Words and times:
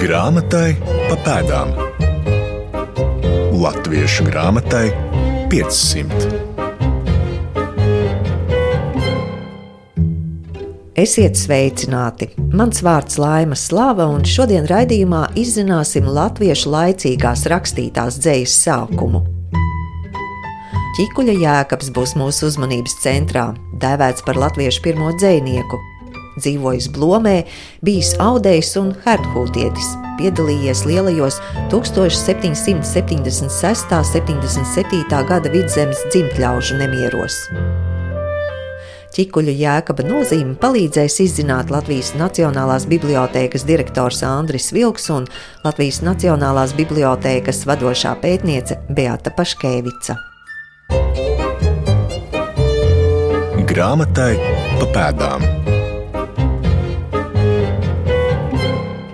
Grāmatai 0.00 0.78
pa 0.80 1.16
pēdām. 1.20 1.74
Latviešu 3.60 4.24
grāmatai 4.30 4.86
500. 5.52 6.30
Esiet 10.96 11.36
sveicināti! 11.36 12.30
Mans 12.56 12.80
vārds 12.80 13.20
Laima 13.20 13.58
Slava, 13.60 14.08
un 14.08 14.24
šodien 14.24 14.64
raidījumā 14.72 15.26
izzināsim 15.36 16.08
latviešu 16.08 16.72
laicīgās 16.72 17.44
rakstītās 17.52 18.16
dzejas 18.24 18.56
sākumu. 18.64 19.20
Čikuļa 20.96 21.36
jēkabs 21.44 21.92
būs 21.92 22.16
mūsu 22.16 22.48
uzmanības 22.48 22.96
centrā, 23.04 23.50
dēvēts 23.84 24.24
par 24.24 24.40
latviešu 24.48 24.88
pirmo 24.88 25.12
dzinieku 25.20 25.89
dzīvojis 26.42 26.88
Blomē, 26.94 27.38
bijis 27.86 28.10
audējs 28.20 28.70
un 28.80 28.88
hernhūtietis, 29.04 29.88
piedalījies 30.20 30.80
lielajos 30.88 31.36
1776. 31.72 33.96
un 33.96 34.04
77. 34.14 35.24
gada 35.30 35.48
vidzemes 35.52 36.00
dzimtļaužu 36.10 36.74
nemieros. 36.80 37.34
Čikuļa 39.10 39.52
jēkaba 39.58 40.04
nozīme 40.06 40.54
palīdzēs 40.62 41.16
izzināt 41.24 41.72
Latvijas 41.74 42.12
Nacionālās 42.18 42.86
bibliotēkas 42.90 43.66
direktors 43.66 44.22
Andris 44.26 44.70
Vilks 44.74 45.10
un 45.10 45.26
Latvijas 45.64 45.98
Nacionālās 46.06 46.76
bibliotēkas 46.78 47.64
vadošā 47.66 48.14
pētniece 48.22 48.78
Beata 48.86 49.34
Paškēvica. 49.34 50.18
Grāmatai 53.70 54.32
pa 54.78 54.86
pēdām. 54.94 55.79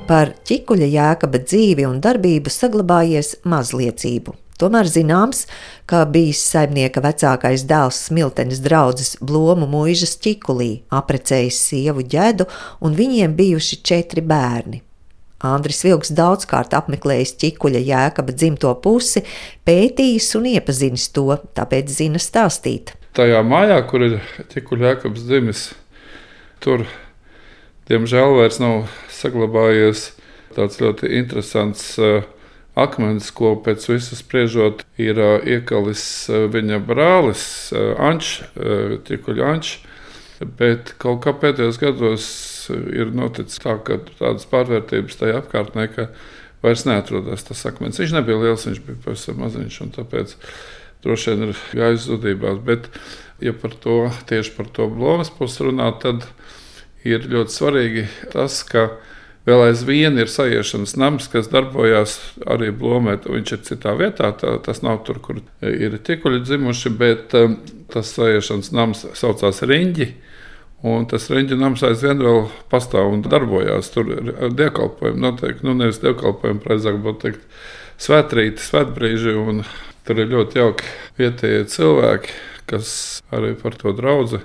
Par 0.07 0.31
ķikuļa 0.47 0.87
jēkaba 0.87 1.41
dzīvi 1.43 1.83
un 1.83 1.97
darbību 1.99 2.51
saglabājies 2.53 3.41
mazliecību. 3.43 4.37
Tomēr 4.57 4.87
zināms, 4.87 5.41
ka 5.91 6.05
bijis 6.07 6.45
saimnieka 6.47 7.03
vecākais 7.03 7.65
dēls 7.67 7.99
Smiltenes 8.07 8.61
draugs 8.63 9.17
Blomu 9.19 9.67
mūžas 9.69 10.15
ķikulī, 10.23 10.85
aprecējis 10.95 11.59
sievu 11.59 12.05
ģedu, 12.07 12.47
un 12.87 12.95
viņiem 12.95 13.35
bijuši 13.35 13.81
četri 13.83 14.23
bērni. 14.23 14.79
Andris 15.43 15.83
Vilks 15.85 16.15
daudzkārt 16.15 16.77
apmeklējis 16.79 17.35
ķikuļa 17.43 17.83
jēkaba 17.89 18.33
dzimto 18.33 18.71
pusi, 18.85 19.25
pētījis 19.67 20.31
un 20.39 20.47
iepazinis 20.55 21.09
to, 21.19 21.33
tāpēc 21.59 21.91
zina 21.93 22.23
stāstīt. 22.23 22.95
Tajā 23.19 23.43
mājā, 23.43 23.81
kur 23.91 24.07
ir 24.07 24.17
ķikuļa 24.55 24.93
jēkabs 24.93 25.27
dzimis, 25.27 25.67
tur 26.63 26.87
Diemžēl 27.87 28.33
vairs 28.35 28.57
nav 28.59 28.89
saglabājies 29.15 30.09
tāds 30.57 30.81
ļoti 30.81 31.11
interesants 31.21 31.85
uh, 32.03 32.25
akmens, 32.75 33.29
ko 33.31 33.53
pēc 33.63 33.85
visas 33.93 34.25
spriežot 34.25 34.83
ir 34.99 35.21
uh, 35.23 35.37
iekalis 35.47 36.03
uh, 36.27 36.49
viņa 36.51 36.81
brālis 36.83 37.45
Ančs, 37.75 38.41
Tikuļa 39.07 39.53
Ančs. 39.53 39.77
Bet 40.59 40.97
kaut 41.01 41.23
kā 41.25 41.33
pēdējos 41.33 41.79
gados 41.81 42.27
ir 42.75 43.15
noticis 43.15 43.63
tā, 43.63 43.79
ka 43.87 44.01
tādas 44.19 44.45
pārvērtības 44.51 45.17
tajā 45.23 45.39
apkārtnē, 45.41 45.87
ka 45.95 46.11
vairs 46.67 46.85
neatrodas 46.89 47.47
tas 47.47 47.63
akmens. 47.71 48.03
Viņš 48.03 48.13
nebija 48.19 48.43
liels, 48.43 48.67
viņš 48.69 48.83
bija 48.85 48.99
pavisam 49.07 49.39
maziņš, 49.41 49.79
un 49.87 49.95
tāpēc 49.95 50.35
droši 51.07 51.33
vien 51.33 51.49
ir 51.49 51.63
jāizzudībās. 51.81 52.61
Bet, 52.67 52.91
ja 53.41 53.55
par 53.57 53.79
to 53.81 54.03
tieši 54.29 54.53
par 54.59 54.69
to 54.77 54.91
blomas 54.93 55.33
pusi 55.33 55.71
runā, 55.71 55.89
tad 56.03 56.27
ir 57.07 57.29
ļoti 57.31 57.55
svarīgi 57.55 58.07
tas, 58.33 58.61
ka 58.67 58.89
vēl 59.47 59.69
aizvien 59.69 60.19
ir 60.19 60.31
sajiešanas 60.31 60.97
nams, 60.99 61.29
kas 61.33 61.51
darbojās 61.53 62.19
arī 62.51 62.73
Blomē. 62.75 63.19
Viņš 63.25 63.55
ir 63.55 63.65
citā 63.69 63.95
vietā, 63.99 64.33
tā, 64.39 64.57
tas 64.63 64.83
nav 64.83 65.05
tur, 65.07 65.21
kur 65.23 65.41
ir 65.63 65.99
tikuļi 66.07 66.43
dzimuši, 66.45 66.93
bet 66.99 67.37
um, 67.39 67.59
tas 67.93 68.13
sajiešanas 68.17 68.73
nams 68.75 69.07
saucās 69.19 69.63
Riņģi. 69.67 70.13
Un 70.87 71.07
tas 71.09 71.25
reģiona 71.33 71.65
nams 71.65 71.83
aizvien 71.87 72.21
vēl 72.21 72.51
pastāv 72.71 73.09
un 73.09 73.23
darbojās. 73.25 73.89
Tur 73.95 74.11
ir 74.13 74.35
dievkalpojumi, 74.55 75.23
noteikti, 75.25 75.65
nu 75.67 75.73
nevis 75.79 76.03
dievkalpojumi, 76.03 76.61
precīzāk 76.63 76.99
būtu 77.03 77.23
teikt, 77.23 77.47
svētrīti, 78.03 78.63
svētbrīži. 78.63 79.39
Tur 80.07 80.21
ir 80.23 80.29
ļoti 80.31 80.61
jauki 80.61 80.91
vietējie 81.19 81.65
cilvēki, 81.73 82.37
kas 82.71 82.91
arī 83.35 83.57
par 83.59 83.75
to 83.81 83.95
draugu 83.97 84.43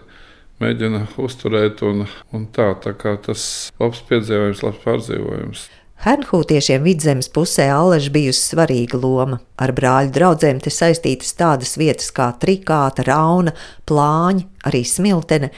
mēģina 0.62 1.06
uzturēt. 1.22 1.84
Un, 1.88 2.06
un 2.32 2.48
tā, 2.56 2.72
tā 2.84 2.96
kā 2.98 3.18
tas 3.26 3.44
labs 3.82 4.02
piedzīvojums, 4.10 4.66
labs 4.68 4.82
pārdzīvojums. 4.86 5.68
Hernhūtiešiem 6.02 6.82
vidzemes 6.82 7.28
pusē 7.30 7.68
Alleša 7.76 8.10
bijusi 8.10 8.42
svarīga 8.56 8.98
loma. 8.98 9.38
Ar 9.62 9.70
brāļu 9.78 10.10
draugiem 10.16 10.58
te 10.58 10.74
saistītas 10.74 11.36
tādas 11.38 11.76
vietas 11.78 12.10
kā 12.16 12.32
Trikāta, 12.42 13.06
Rauna, 13.06 13.54
Plāņa, 13.86 14.48
arī 14.66 14.82
Smiltene. 14.82 15.52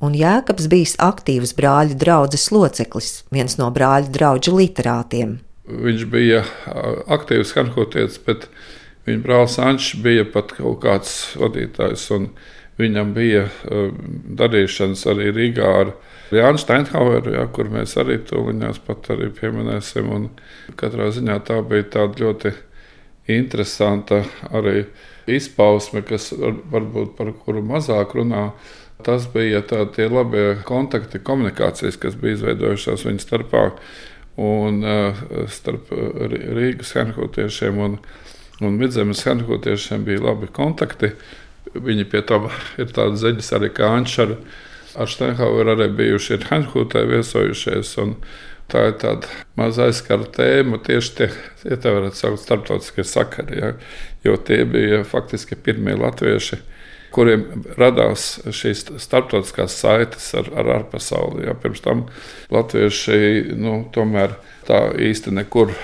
Un 0.00 0.16
Jēkabs 0.16 0.70
bijis 0.72 0.94
aktīvs 1.04 1.52
brāļu 1.58 1.98
draugs 2.00 2.48
loceklis, 2.48 3.10
viens 3.28 3.58
no 3.60 3.68
brāļu 3.68 4.08
draugu 4.14 4.54
literātiem. 4.56 5.36
Viņš 5.68 6.06
bija 6.08 6.46
aktīvs 7.18 7.52
Hernhūtietis, 7.58 8.16
bet 8.24 8.48
viņa 9.04 9.20
brālis 9.26 9.58
Anšs 9.60 10.00
bija 10.00 10.24
pat 10.32 10.56
kaut 10.56 10.80
kāds 10.86 11.12
vadītājs. 11.36 12.06
Un, 12.16 12.30
Viņam 12.80 13.12
bija 13.16 13.44
uh, 13.46 13.90
darīšanas 14.40 15.04
arī 15.12 15.30
Rīgā 15.36 15.68
ar 15.82 15.92
Jānu 16.34 16.60
Steinhaueru, 16.62 17.34
ja, 17.34 17.46
kur 17.50 17.70
mēs 17.72 17.96
arī 17.98 18.20
tūlīņās 18.26 18.82
pat 18.86 19.10
arī 19.14 19.30
pieminēsim. 19.34 20.10
Un 20.14 20.28
katrā 20.78 21.10
ziņā 21.14 21.40
tā 21.48 21.58
bija 21.66 21.88
tāda 21.96 22.24
ļoti 22.24 22.52
interesanta 23.30 24.22
arī 24.50 24.84
izpausme, 25.30 26.02
kas 26.06 26.30
varbūt 26.36 27.16
par 27.18 27.32
kuru 27.44 27.62
mazāk 27.66 28.14
runā. 28.18 28.50
Tas 29.04 29.26
bija 29.32 29.62
tie 29.64 30.06
labie 30.12 30.60
kontakti, 30.68 31.22
komunikācijas, 31.24 31.96
kas 32.00 32.18
bija 32.20 32.36
izveidojušās 32.36 33.06
viņu 33.08 33.22
starpā 33.24 33.64
un 34.40 34.82
uh, 34.84 35.22
starp 35.50 35.90
Rīgas 35.90 36.92
senhotiešiem 36.94 37.80
un, 37.80 37.96
un 38.60 38.76
Midzemes 38.80 39.24
senhotiešiem 39.24 40.04
bija 40.04 40.26
labi 40.30 40.50
kontakti. 40.52 41.14
Viņi 41.74 42.06
pie 42.10 42.22
tam 42.26 42.48
ir 42.80 42.90
tādas 42.90 43.22
zeķes 43.22 43.52
arī 43.58 43.70
kā 43.74 43.92
Anšara. 44.00 44.38
Ar 44.98 45.10
Steinhaueru 45.10 45.76
arī 45.76 45.86
bijuši 46.00 46.34
ir 46.34 46.46
Hanhūtē 46.48 47.04
viesojušies. 47.06 47.92
Tā 48.70 48.82
ir 48.86 48.96
tāda 49.02 49.30
maza 49.58 49.88
aizskara 49.88 50.26
tēma, 50.30 50.78
tieši 50.86 51.14
tie, 51.18 51.28
ja 51.66 51.78
tā 51.78 51.90
varētu 51.94 52.18
saukt, 52.18 52.42
starptautiskie 52.44 53.04
sakari. 53.06 53.58
Ja? 53.58 53.70
Jo 54.26 54.36
tie 54.38 54.62
bija 54.66 55.02
faktiski 55.06 55.58
pirmie 55.58 55.96
latvieši, 55.98 56.60
kuriem 57.14 57.64
radās 57.78 58.36
šīs 58.54 58.84
starptautiskās 59.02 59.74
saites 59.78 60.28
ar, 60.38 60.50
ar 60.58 60.74
ārpasauli. 60.80 61.48
Ja? 61.48 61.56
Pirms 61.58 61.82
tam 61.86 62.04
latvieši 62.54 63.56
nu, 63.58 63.80
tomēr 63.94 64.38
tā 64.70 64.88
īsti 64.98 65.34
nekur 65.34 65.74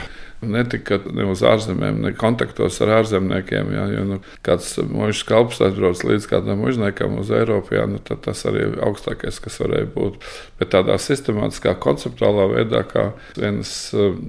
netika 0.44 0.98
ne 1.06 1.26
uz 1.30 1.42
ārzemēm, 1.46 2.00
ne 2.04 2.12
kontaktos 2.16 2.80
ar 2.84 2.92
ārzemniekiem. 3.00 3.72
Jā, 3.76 3.86
jo, 3.94 4.04
nu, 4.10 4.18
kāds 4.46 4.74
mūžs 4.80 5.22
kalps 5.28 5.62
aizbrauc 5.64 6.02
līdz 6.06 6.28
kādam 6.30 6.60
mužniekam 6.64 7.16
uz 7.20 7.32
Eiropu, 7.34 7.76
jā, 7.78 7.86
nu, 7.90 8.00
tas 8.00 8.44
arī 8.48 8.66
ir 8.68 8.76
augstākais, 8.86 9.40
kas 9.42 9.58
varēja 9.62 9.88
būt. 9.94 10.20
Bet 10.60 10.72
tādā 10.76 10.98
sistemātiskā, 11.00 11.76
konceptuālā 11.82 12.50
veidā, 12.52 12.84
kā 12.88 13.08
vienas 13.38 13.72
um, 13.96 14.20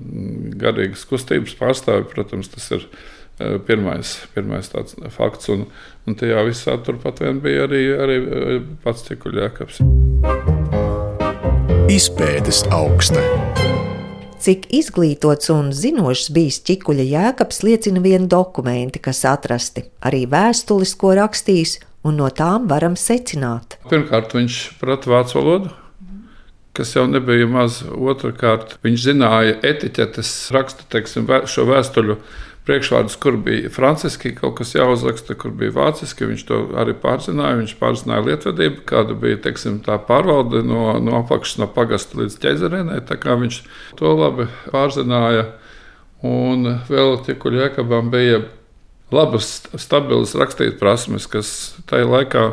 garīgas 0.59 1.05
kustības 1.09 1.55
pārstāvi, 1.59 2.09
protams, 2.13 2.51
tas 2.55 2.71
ir. 2.79 2.89
Uh, 3.37 3.59
pirmais, 3.61 4.15
pirmais 4.33 4.65
tāds 4.65 4.95
fakts, 5.13 5.51
un, 5.53 5.67
un 6.09 6.17
tajā 6.17 6.41
visā 6.47 6.73
turpat 6.81 7.21
vien 7.21 7.37
bija 7.43 7.67
arī, 7.67 7.83
arī 7.93 8.17
uh, 8.25 8.57
pats 8.81 9.05
Cikuļākaps. 9.05 9.83
Izpētes 11.93 12.65
augsta. 12.73 13.21
Cik 14.37 14.67
izglītots 14.77 15.49
un 15.49 15.71
zinošs 15.73 16.27
bijis 16.33 16.59
ķikuļa 16.67 17.05
jēkabs, 17.09 17.63
liecina 17.65 18.03
vieni 18.03 18.29
dokumenti, 18.29 19.01
kas 19.01 19.23
atrasti, 19.25 19.87
arī 20.05 20.27
vēstulis, 20.29 20.93
ko 20.99 21.15
rakstījis, 21.17 21.79
un 22.05 22.19
no 22.21 22.29
tām 22.29 22.67
varam 22.69 22.93
secināt. 22.99 23.79
Pirmkārt, 23.89 24.35
viņš 24.37 24.59
prata 24.81 25.09
vācu 25.09 25.39
valodu, 25.39 25.71
kas 26.77 26.93
jau 26.93 27.07
nebija 27.09 27.49
maz. 27.49 27.81
Otrakārt, 27.87 28.77
viņš 28.85 29.07
zināja 29.09 29.57
etiķetes, 29.65 30.33
raksta 30.53 30.85
teiksim, 30.93 31.25
šo 31.49 31.65
vēstuļu 31.71 32.19
priekšvārdus, 32.67 33.15
kur 33.23 33.37
bija 33.39 33.71
franciski 33.71 34.33
kaut 34.35 34.57
kas 34.59 34.73
jāuzraksta, 34.75 35.37
kur 35.39 35.53
bija 35.55 35.73
vāciski. 35.75 36.27
Viņš 36.27 36.43
to 36.49 36.59
arī 36.79 36.95
pārzināja. 36.99 37.61
Viņš 37.61 37.75
pārzināja 37.79 38.25
lietvedību, 38.27 38.83
kāda 38.89 39.15
bija 39.17 39.39
teiksim, 39.47 39.79
tā 39.85 39.95
pārvalde 40.09 40.61
no, 40.67 40.97
no 41.03 41.21
apakšas, 41.21 41.61
no 41.63 41.69
pagasta 41.71 42.19
līdz 42.19 42.37
ķēzarienai. 42.43 42.99
Viņš 43.07 43.61
to 43.99 44.13
labi 44.19 44.49
pārzināja. 44.67 45.47
Un 46.27 46.65
vēl 46.89 47.19
Tikuļa 47.25 47.67
Jēkabam 47.67 48.11
bija 48.11 48.41
labas, 49.13 49.61
stabilas 49.77 50.35
rakstīt 50.35 50.79
prasmes, 50.81 51.27
kas 51.29 51.51
tajā 51.87 52.07
laikā 52.09 52.45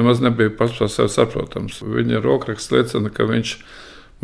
nemaz 0.00 0.22
nebija 0.24 0.52
pats 0.56 0.78
par 0.78 0.92
sevi 0.92 1.12
saprotams. 1.12 1.80
Viņa 1.84 2.22
rokraksts 2.24 2.72
liecina, 2.72 3.10
ka 3.12 3.26
viņš 3.28 3.56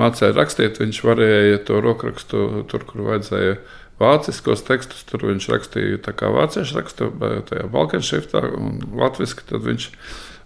mācīja 0.01 0.37
rakstīt, 0.37 0.81
viņš 0.81 1.03
varēja 1.05 1.65
to 1.69 1.81
rokrakstu 1.85 2.47
tur, 2.71 2.87
kur 2.89 3.09
vajadzēja. 3.11 3.59
Vāciskos 3.97 4.61
tekstus 4.67 5.07
tur 5.09 5.25
viņš 5.25 5.49
rakstīja 5.49 6.13
kā 6.13 6.29
vāciešu 6.35 6.77
rakstu, 6.77 7.09
bet 7.17 7.49
tajā 7.49 7.65
balkāņu 7.73 8.21
un 8.59 8.83
latviešu 9.01 9.61
viņš 9.65 9.87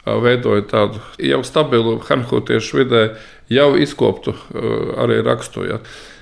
veidoja 0.06 0.62
tādu 0.70 1.02
jau 1.18 1.40
stabilu 1.44 1.96
hanhūtiešu 2.06 2.78
vidē, 2.78 3.02
jau 3.50 3.74
izkoptu 3.74 4.36
arī 5.02 5.18
rakstu. 5.26 5.66
Ja. 5.66 5.80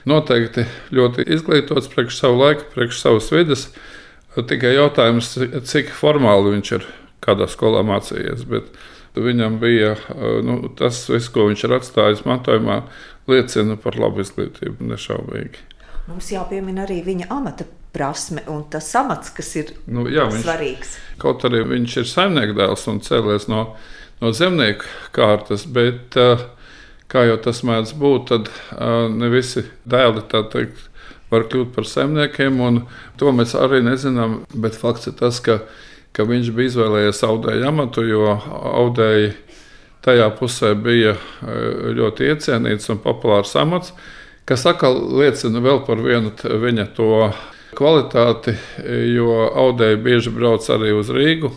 Noteikti 0.09 0.65
ļoti 0.95 1.29
izglītots 1.29 1.93
priekš 1.93 2.23
savu 2.23 2.41
laiku, 2.41 2.65
priekš 2.73 3.05
savas 3.05 3.29
vidas. 3.35 3.69
Tikai 4.39 4.73
jautājums, 4.79 5.35
cik 5.69 5.93
formāli 5.93 6.57
viņš 6.57 6.75
ir 6.79 6.89
kādā 7.25 7.49
skolā 7.51 7.85
mācījies. 7.85 8.49
Viņam 9.19 9.61
bija 9.61 9.97
nu, 10.47 10.63
tas, 10.79 11.05
viss, 11.11 11.29
ko 11.35 11.51
viņš 11.51 11.65
ir 11.67 11.77
atstājis 11.77 12.25
mantojumā, 12.29 12.85
liecina 13.29 13.77
par 13.81 13.99
labu 14.01 14.25
izglītību, 14.25 14.87
nešaubīgi. 14.95 15.68
Mums 16.09 16.31
jāpiemina 16.33 16.87
arī 16.87 17.03
viņa 17.05 17.29
amata 17.35 17.67
prasme 17.93 18.45
un 18.49 18.63
tas 18.73 18.89
amats, 18.97 19.33
kas 19.35 19.51
ir 19.61 19.73
nu, 19.93 20.07
jā, 20.09 20.25
viņš, 20.29 20.45
svarīgs. 20.45 20.93
Kaut 21.21 21.45
arī 21.45 21.65
viņš 21.69 21.97
ir 22.01 22.09
saimniekdēls 22.09 22.87
un 22.93 23.01
cēlies 23.05 23.49
no, 23.53 23.65
no 24.23 24.33
zemnieku 24.37 24.89
kārtas, 25.17 25.67
bet 25.69 26.17
kā 27.13 27.25
jau 27.29 27.37
tas 27.45 27.61
mēdz 27.67 27.95
būt, 28.01 28.33
tad 28.33 28.49
ne 29.13 29.31
visi 29.33 29.65
dēli 29.89 30.25
teikt, 30.33 30.89
var 31.29 31.45
kļūt 31.49 31.75
par 31.77 31.89
saimniekiem. 31.89 32.61
To 33.21 33.33
mēs 33.37 33.55
arī 33.59 33.83
nezinām. 33.85 34.43
Bet 34.57 34.79
fakts 34.81 35.11
ir 35.11 35.17
tas, 35.19 35.41
ka, 35.45 35.61
ka 36.17 36.25
viņš 36.29 36.53
bija 36.57 36.73
izvēlējies 36.73 37.25
audēju 37.29 37.69
amatu, 37.69 38.05
jo 38.09 38.37
audēji 38.57 39.35
tajā 40.05 40.29
pusē 40.39 40.73
bija 40.79 41.17
ļoti 41.99 42.31
iecienīts 42.33 42.89
un 42.93 43.03
populārs 43.05 43.57
amats 43.61 43.93
kas 44.49 44.65
atkal 44.69 44.97
liecina 45.21 45.61
vēl 45.65 45.83
par 45.87 46.01
vienu 46.01 46.33
viņa 46.33 46.89
to 46.97 47.29
kvalitāti, 47.79 48.57
jo 49.13 49.49
audēji 49.53 50.01
bieži 50.03 50.33
brauc 50.35 50.65
arī 50.73 50.95
uz 50.97 51.13
Rīgu. 51.15 51.53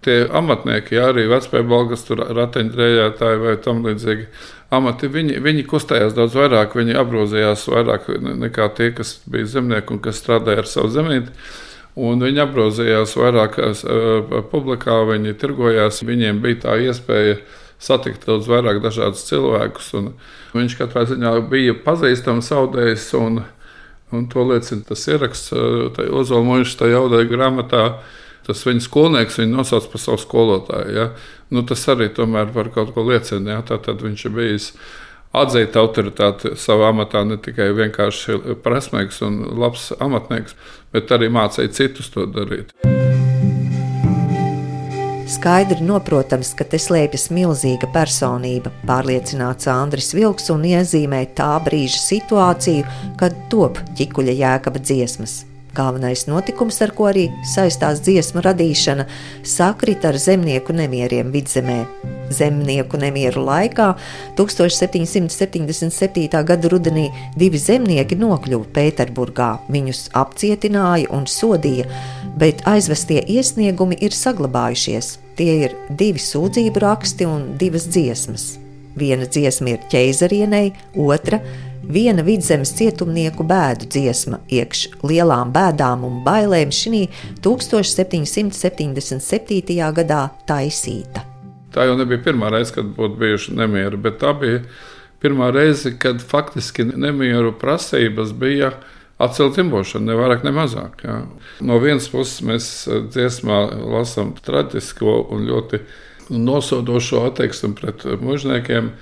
Tie 0.00 0.22
amatnieki, 0.24 0.94
jā, 0.96 1.10
arī 1.10 1.26
vecpēbalgas, 1.28 2.06
ratiņdrējētāji 2.08 3.40
vai 3.42 3.56
tam 3.60 3.82
līdzīgi 3.84 4.28
amati, 4.72 5.10
viņi, 5.12 5.40
viņi 5.44 5.66
kustējās 5.68 6.14
daudz 6.16 6.38
vairāk, 6.38 6.76
viņi 6.78 6.96
apgrozījās 7.02 7.66
vairāk 7.68 8.08
nekā 8.46 8.70
tie, 8.78 8.88
kas 8.96 9.18
bija 9.28 9.50
zemnieki 9.58 9.92
un 9.92 10.00
kas 10.00 10.22
strādāja 10.22 10.62
ar 10.62 10.70
savu 10.70 10.88
zemīti. 10.94 11.34
Un 12.00 12.22
viņi 12.22 12.40
apgrozījās 12.46 13.12
vairāk 13.18 13.58
uh, 13.60 14.38
publikā, 14.48 15.02
viņi 15.10 15.36
tirgojās, 15.42 16.00
viņiem 16.06 16.40
bija 16.40 16.62
tā 16.64 16.78
iespēja 16.86 17.36
satikt 17.80 18.26
daudz 18.28 18.48
vairāk 18.50 18.82
dažādus 18.84 19.24
cilvēkus. 19.28 19.90
Viņš 20.54 20.76
katrā 20.78 21.06
ziņā 21.08 21.34
bija 21.50 21.74
pazīstams 21.84 22.52
audējs, 22.54 23.10
un, 23.18 23.42
un 24.12 24.26
to 24.30 24.44
liecina 24.46 24.84
tas 24.86 25.06
ieraksts 25.08 25.54
Ozola 26.10 26.44
Mūža 26.46 26.82
tajā 26.84 27.00
audēja 27.00 27.30
grāmatā. 27.30 27.84
Tas 28.46 28.64
viņa 28.66 28.82
skolnieks 28.82 29.36
viņu 29.38 29.52
nosauc 29.52 29.86
par 29.92 30.00
savu 30.02 30.18
skolotāju. 30.22 30.94
Ja? 30.96 31.10
Nu, 31.54 31.62
tas 31.66 31.84
arī 31.92 32.08
tomēr 32.14 32.50
par 32.54 32.72
kaut 32.74 32.94
ko 32.96 33.04
liecina. 33.06 33.58
Ja? 33.58 33.62
Tad 33.76 34.02
viņš 34.02 34.26
ir 34.26 34.34
bijis 34.34 34.70
atzīt 35.36 35.76
autoritāti 35.78 36.56
savā 36.58 36.90
amatā, 36.90 37.22
ne 37.24 37.38
tikai 37.38 37.70
vienkārši 37.76 38.40
prasmīgs 38.64 39.22
un 39.26 39.44
labs 39.60 39.92
amatnieks, 40.00 40.58
bet 40.90 41.12
arī 41.14 41.30
mācīja 41.30 41.76
citus 41.82 42.10
to 42.16 42.26
darīt. 42.26 42.74
Skaidri 45.30 45.84
noprotams, 45.86 46.48
ka 46.58 46.64
te 46.66 46.78
slēpjas 46.82 47.28
milzīga 47.30 47.86
personība, 47.94 48.72
pārliecināts 48.88 49.68
Andris 49.70 50.10
Vilks 50.16 50.50
un 50.50 50.64
iezīmē 50.66 51.20
tā 51.38 51.52
brīža 51.62 52.00
situāciju, 52.02 52.82
kad 53.20 53.36
top 53.52 53.78
ķikuļa 54.00 54.34
jēkaba 54.40 54.82
dziesmas. 54.82 55.36
Galvenais 55.70 56.24
notikums, 56.26 56.80
ar 56.82 56.90
ko 56.98 57.06
arī 57.12 57.28
saistās 57.46 58.02
dziesmu 58.02 58.42
radīšana, 58.42 59.06
sakrit 59.46 60.02
ar 60.08 60.18
zemnieku 60.18 60.74
nemieriem 60.74 61.30
vidzemē. 61.30 61.78
Zemnieku 62.34 62.98
nemieru 62.98 63.44
laikā 63.46 63.94
1777. 64.38 66.42
gada 66.46 66.68
rudenī 66.74 67.06
divi 67.38 67.58
zemnieki 67.58 68.18
nokļuva 68.18 68.66
Pēterburgā. 68.74 69.50
Viņus 69.70 70.08
apcietināja 70.18 71.06
un 71.14 71.30
sodīja, 71.30 71.86
bet 72.38 72.62
aizvestie 72.68 73.22
iesniegumi 73.26 73.96
ir 74.04 74.12
saglabājušies. 74.14 75.18
Tie 75.38 75.52
ir 75.66 75.72
divi 75.90 76.20
sūdzību 76.22 76.78
raksti 76.84 77.24
un 77.28 77.40
divas 77.60 77.86
dziesmas. 77.90 78.44
Viena 78.98 79.26
dziesma 79.26 79.68
ir 79.74 79.80
ķeizarienei, 79.90 80.72
otra 80.98 81.38
viena 81.90 82.22
vidzemes 82.26 82.72
cietumnieku 82.78 83.42
bēdu 83.46 83.86
dziesma, 83.90 84.38
iekš 84.50 84.88
lielām 85.06 85.52
bēdām 85.54 86.04
un 86.06 86.24
bailēm 86.26 86.70
šī 86.74 87.08
1777. 87.44 89.92
gadā 89.96 90.22
taisīta. 90.46 91.20
Tā 91.70 91.80
jau 91.86 91.96
nebija 91.98 92.18
pirmā 92.24 92.50
reize, 92.50 92.72
kad 92.74 92.84
būtu 92.96 93.16
bijuši 93.20 93.54
nemieri, 93.58 93.96
bet 94.02 94.14
tā 94.22 94.30
bija 94.38 94.58
pirmā 95.22 95.46
reize, 95.54 95.88
kad 96.02 96.16
faktiski 96.22 96.84
nemieru 96.90 97.52
prasības 97.58 98.32
bija 98.34 98.70
atcelt 99.20 99.58
imbošanu, 99.60 100.08
ne 100.08 100.16
vairāk, 100.18 100.44
ne 100.46 100.54
mazāk. 100.56 101.04
Jā. 101.04 101.20
No 101.66 101.78
vienas 101.82 102.08
puses 102.12 102.40
mēs 102.46 102.70
dziesmā 103.12 103.62
lasām 103.92 104.34
traģisko 104.40 105.20
un 105.34 105.46
ļoti 105.50 105.82
nosodošo 106.30 107.26
attieksmi 107.28 107.74
pret 107.78 108.06
mužniekiem. 108.22 108.92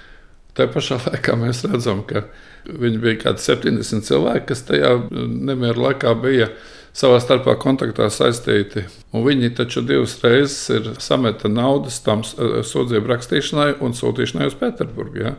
Tā 0.59 0.67
pašā 0.75 1.01
laikā 1.07 1.39
mēs 1.39 1.65
redzam, 1.69 2.03
ka 2.09 2.27
Viņi 2.69 2.99
bija 3.01 3.17
kaut 3.23 3.39
kādi 3.39 3.45
70 3.47 4.05
cilvēki, 4.05 4.45
kas 4.51 4.67
tajā 4.69 4.91
nemieru 5.09 5.87
laikā 5.87 6.13
bija 6.21 6.51
savā 6.97 7.17
starpā 7.23 7.55
kontaktā 7.61 8.09
saistīti. 8.13 8.85
Un 9.17 9.25
viņi 9.25 9.55
taču 9.57 9.81
divas 9.87 10.19
reizes 10.25 10.59
ir 10.75 10.91
sameta 11.01 11.49
naudas 11.49 12.01
tam 12.05 12.25
sūdzību 12.27 13.13
rakstīšanai 13.13 13.71
un 13.85 13.97
sūtīšanai 13.97 14.51
uz 14.51 14.59
Pēterburgu. 14.59 15.23
Ja? 15.23 15.35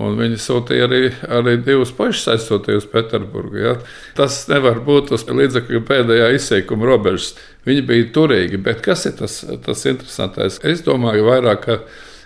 Un 0.00 0.16
viņi 0.16 0.38
sūtīja 0.40 0.86
arī, 0.86 1.00
arī 1.28 1.56
divus 1.60 1.92
puikas 1.96 2.26
aizsūtīja 2.34 2.80
uz 2.80 2.86
Pēterburgu. 2.88 3.58
Ja? 3.60 3.74
Tas 4.16 4.42
nevar 4.48 4.80
būt 4.86 5.12
uz 5.16 5.26
līdzekļu 5.28 5.82
pēdējā 5.88 6.30
izsīkuma 6.38 6.88
robežas. 6.88 7.34
Viņi 7.68 7.84
bija 7.88 8.08
turīgi, 8.14 8.62
bet 8.64 8.80
kas 8.86 9.04
ir 9.10 9.18
tas, 9.20 9.42
tas 9.66 9.84
interesantais? 9.90 10.60
Es 10.64 10.80
domāju, 10.86 11.28
vairāk 11.28 11.68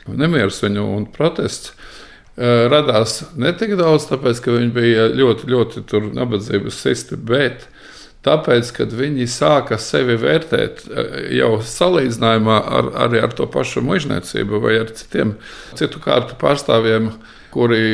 nemieris 0.07 0.63
viņu 0.63 0.87
un 0.95 1.09
protests 1.11 1.75
Eh, 2.35 2.65
radās 2.67 3.21
ne 3.39 3.53
tik 3.55 3.77
daudz, 3.79 4.09
tāpēc, 4.11 4.41
ka 4.43 4.57
viņi 4.57 4.73
bija 4.75 5.05
ļoti, 5.15 5.47
ļoti 5.53 6.01
nabadzības 6.17 6.81
sisti, 6.83 7.15
bet 7.15 7.69
tāpēc, 8.27 8.73
ka 8.75 8.89
viņi 8.91 9.29
sāka 9.31 9.79
sevi 9.79 10.17
vērtēt 10.19 10.83
eh, 10.83 11.13
jau 11.39 11.53
salīdzinājumā 11.63 12.57
ar, 12.79 12.91
arī 13.07 13.23
ar 13.23 13.37
to 13.39 13.47
pašu 13.47 13.85
mužniecību 13.87 14.59
vai 14.67 14.81
ar 14.81 14.91
citiem 14.99 15.37
citu 15.79 16.03
kārtu 16.03 16.35
pārstāvjiem, 16.41 17.13
kuri 17.55 17.85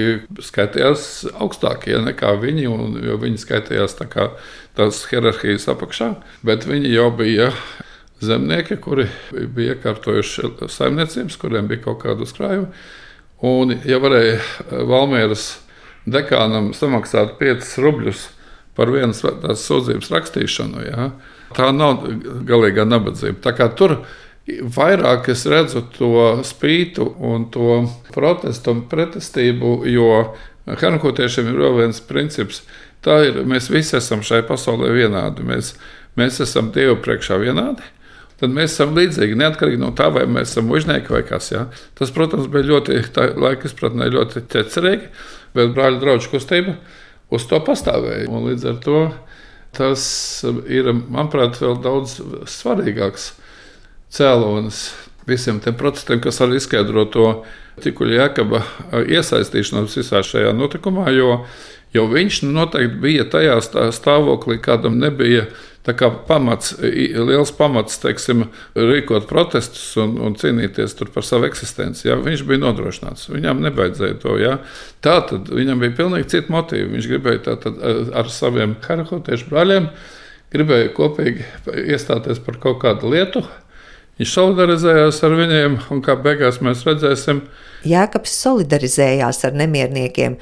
skaitījās 0.40 1.06
augstākie 1.36 1.98
nekā 2.06 2.32
viņi, 2.40 2.66
un, 2.70 2.96
jo 3.04 3.18
viņi 3.20 3.42
skaitījās 3.42 3.98
tā 3.98 4.08
kā 4.10 4.30
tās 4.78 5.02
hierarhijas 5.10 5.68
apakšā, 5.72 6.14
bet 6.46 6.64
viņi 6.68 6.94
jau 6.94 7.10
bija 7.14 7.50
zemnieki, 8.24 8.78
kuri 8.80 9.06
bija 9.54 9.76
iekārtojuši 9.76 10.54
saimniecības, 10.72 11.38
kuriem 11.40 11.68
bija 11.70 11.84
kaut 11.88 12.02
kāda 12.04 12.24
uzkrājuma. 12.26 12.70
Un, 13.46 13.72
ja 13.88 14.00
varēja 14.00 14.40
Valmieras 14.88 15.54
dekānam 16.08 16.74
samaksāt 16.76 17.38
5 17.40 17.76
rubļus 17.84 18.26
par 18.76 18.92
vienas 18.92 19.22
tās 19.24 19.64
sūdzības 19.68 20.10
rakstīšanu, 20.12 20.84
ja, 20.86 21.10
tā 21.56 21.70
nav 21.76 22.04
galīgā 22.48 22.86
nabadzība. 22.88 23.54
Tur 23.76 23.96
vairāk 24.76 25.30
es 25.32 25.46
redzu 25.50 25.84
to 25.96 26.12
spītu 26.46 27.06
un 27.26 27.48
to 27.54 27.84
protestu 28.14 28.74
un 28.76 28.86
pretestību, 28.90 29.80
jo 29.90 30.12
Hankotiešiem 30.70 31.48
ir 31.50 31.56
vēl 31.58 31.78
viens 31.80 32.02
princips. 32.04 32.60
Tā 33.02 33.16
ir, 33.26 33.40
mēs 33.48 33.70
visi 33.72 33.96
esam 33.98 34.20
šai 34.22 34.42
pasaulē 34.46 34.92
vienādi. 34.94 35.42
Mēs, 35.46 35.72
mēs 36.20 36.42
esam 36.44 36.68
Dievu 36.74 36.98
priekšā 37.02 37.40
vienādi 37.40 37.82
tad 38.40 38.54
mēs 38.56 38.74
esam 38.74 38.94
līdzīgi. 38.96 39.36
Neatkarīgi 39.38 39.80
no 39.80 39.90
tā, 39.96 40.08
vai 40.14 40.24
mēs 40.30 40.54
esam 40.54 40.68
mužnieki 40.70 41.12
vai 41.12 41.22
kas. 41.28 41.50
Ja? 41.52 41.66
Tas, 41.98 42.12
protams, 42.14 42.48
bija 42.52 42.68
ļoti, 42.70 43.02
tā 43.14 43.28
laika 43.36 43.68
izpratnē, 43.68 44.08
ļoti 44.14 44.44
ķecerīgi, 44.50 45.10
bet 45.56 45.74
brāļa 45.76 46.00
draugu 46.00 46.30
kustība 46.32 46.78
uz 47.34 47.46
to 47.50 47.60
pastāvēja. 47.66 48.30
Un 48.32 48.48
līdz 48.48 48.70
ar 48.72 48.80
to 48.84 49.02
tas 49.76 50.02
ir, 50.66 50.88
manuprāt, 51.12 51.60
vēl 51.60 51.76
daudz 51.84 52.16
svarīgāks 52.50 53.34
cēlonis 54.10 54.84
visiem 55.28 55.60
tiem 55.62 55.76
procesiem, 55.78 56.20
kas 56.22 56.40
arī 56.42 56.58
izskaidro 56.60 57.06
to 57.12 57.26
Tikuļa 57.80 58.16
Jēkaba 58.18 58.62
iesaistīšanos 59.06 59.96
visā 60.00 60.24
šajā 60.26 60.52
notikumā, 60.56 61.08
jo, 61.14 61.44
jo 61.94 62.06
viņš 62.10 62.42
noteikti 62.50 63.02
bija 63.02 63.26
tajā 63.30 63.58
stāvoklī, 63.94 64.58
kādam 64.62 64.98
nebija 65.00 65.46
kā 65.96 66.10
pamats, 66.28 66.74
liels 66.80 67.50
pamats, 67.56 67.96
teiksim, 68.02 68.44
rīkot 68.76 69.24
protestus 69.30 69.96
un, 69.98 70.18
un 70.22 70.36
cīnīties 70.38 70.92
par 71.14 71.24
savu 71.26 71.48
eksistenci. 71.48 72.08
Jā, 72.08 72.18
viņš 72.20 72.44
bija 72.46 72.60
nodrošināts. 72.62 73.30
Viņam 73.32 73.62
nebaidzēja 73.64 74.18
to. 74.22 74.36
Jā. 74.38 74.58
Tā 75.02 75.16
tad 75.30 75.48
viņam 75.50 75.80
bija 75.82 75.96
pilnīgi 76.02 76.28
cita 76.36 76.52
motīva. 76.52 76.92
Viņš 76.92 77.08
gribēja 77.10 77.42
tātad 77.48 77.80
ar 78.12 78.30
saviem 78.30 78.76
karakotiešu 78.84 79.48
brāļiem, 79.50 79.88
gribēja 80.52 80.92
kopīgi 80.94 81.48
iestāties 81.88 82.44
par 82.44 82.60
kaut 82.62 82.82
kādu 82.84 83.10
lietu. 83.14 83.42
Viņš 84.20 84.32
solidarizējās 84.36 85.18
ar 85.24 85.34
viņiem, 85.38 85.76
un 85.94 86.02
kā 86.04 86.12
beigās 86.20 86.58
mēs 86.60 86.82
redzēsim, 86.84 87.38
Jēkabs 87.88 88.34
solidarizējās 88.42 89.46
ar 89.48 89.54
nemierniekiem. 89.56 90.34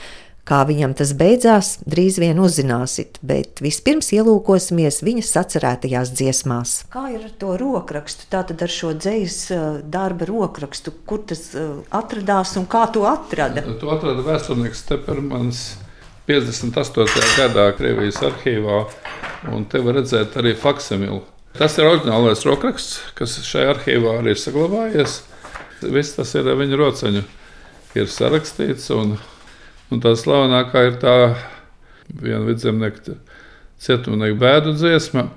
Kā 0.49 0.62
viņam 0.64 0.94
tas 0.97 1.12
beidzās, 1.12 1.75
drīz 1.85 2.16
vien 2.18 2.40
uzzināsiet, 2.40 3.20
bet 3.23 3.61
vispirms 3.61 4.08
ielūkosimies 4.16 5.02
viņa 5.04 5.25
sacerētajās 5.28 6.11
dziesmās. 6.16 6.73
Kā 6.90 7.04
ir 7.12 7.26
ar 7.28 7.35
to 7.38 7.52
rokrakstu, 7.61 8.26
tātad 8.32 8.64
ar 8.64 8.73
šo 8.73 8.94
dzīslu 8.97 9.58
uh, 9.61 9.80
darba 9.85 10.26
rokrakstu, 10.26 10.97
kur 11.06 11.20
tas 11.28 11.50
uh, 11.52 11.85
atradās 11.94 12.56
un 12.58 12.64
kā 12.66 12.87
to 12.90 13.04
atrada? 13.06 13.62
To 13.78 13.92
atrada 13.92 14.25
vēsturnieks 14.25 14.87
Tepermans 14.88 15.66
58. 16.26 17.28
gadā 17.37 17.68
Krievijas 17.76 18.25
arhīvā, 18.25 18.87
un 19.52 19.68
te 19.68 19.85
var 19.85 20.00
redzēt 20.00 20.40
arī 20.40 20.56
faksimilu. 20.56 21.23
Tas 21.57 21.78
ir 21.78 21.88
oriģinālais 21.88 22.45
rokraksts, 22.47 23.00
kas 23.19 23.38
šajā 23.47 23.73
arhīvā 23.73 24.19
arī 24.21 24.37
ir 24.37 24.43
saglabājies. 24.43 25.23
Viss 25.83 26.19
tas 26.19 26.35
ir 26.37 26.52
viņa 26.59 26.78
roceņu, 26.78 27.25
ir 27.99 28.12
sarakstīts. 28.12 28.90
Un, 28.95 29.17
Un 29.88 30.02
tā 30.05 30.12
slavenākā 30.21 30.83
ir 30.85 30.97
tā 31.00 31.12
viena 32.09 32.43
vidzemnieka 32.45 33.14
cietumnieka 33.81 34.37
bēdu 34.37 34.75
dziesma, 34.76 35.28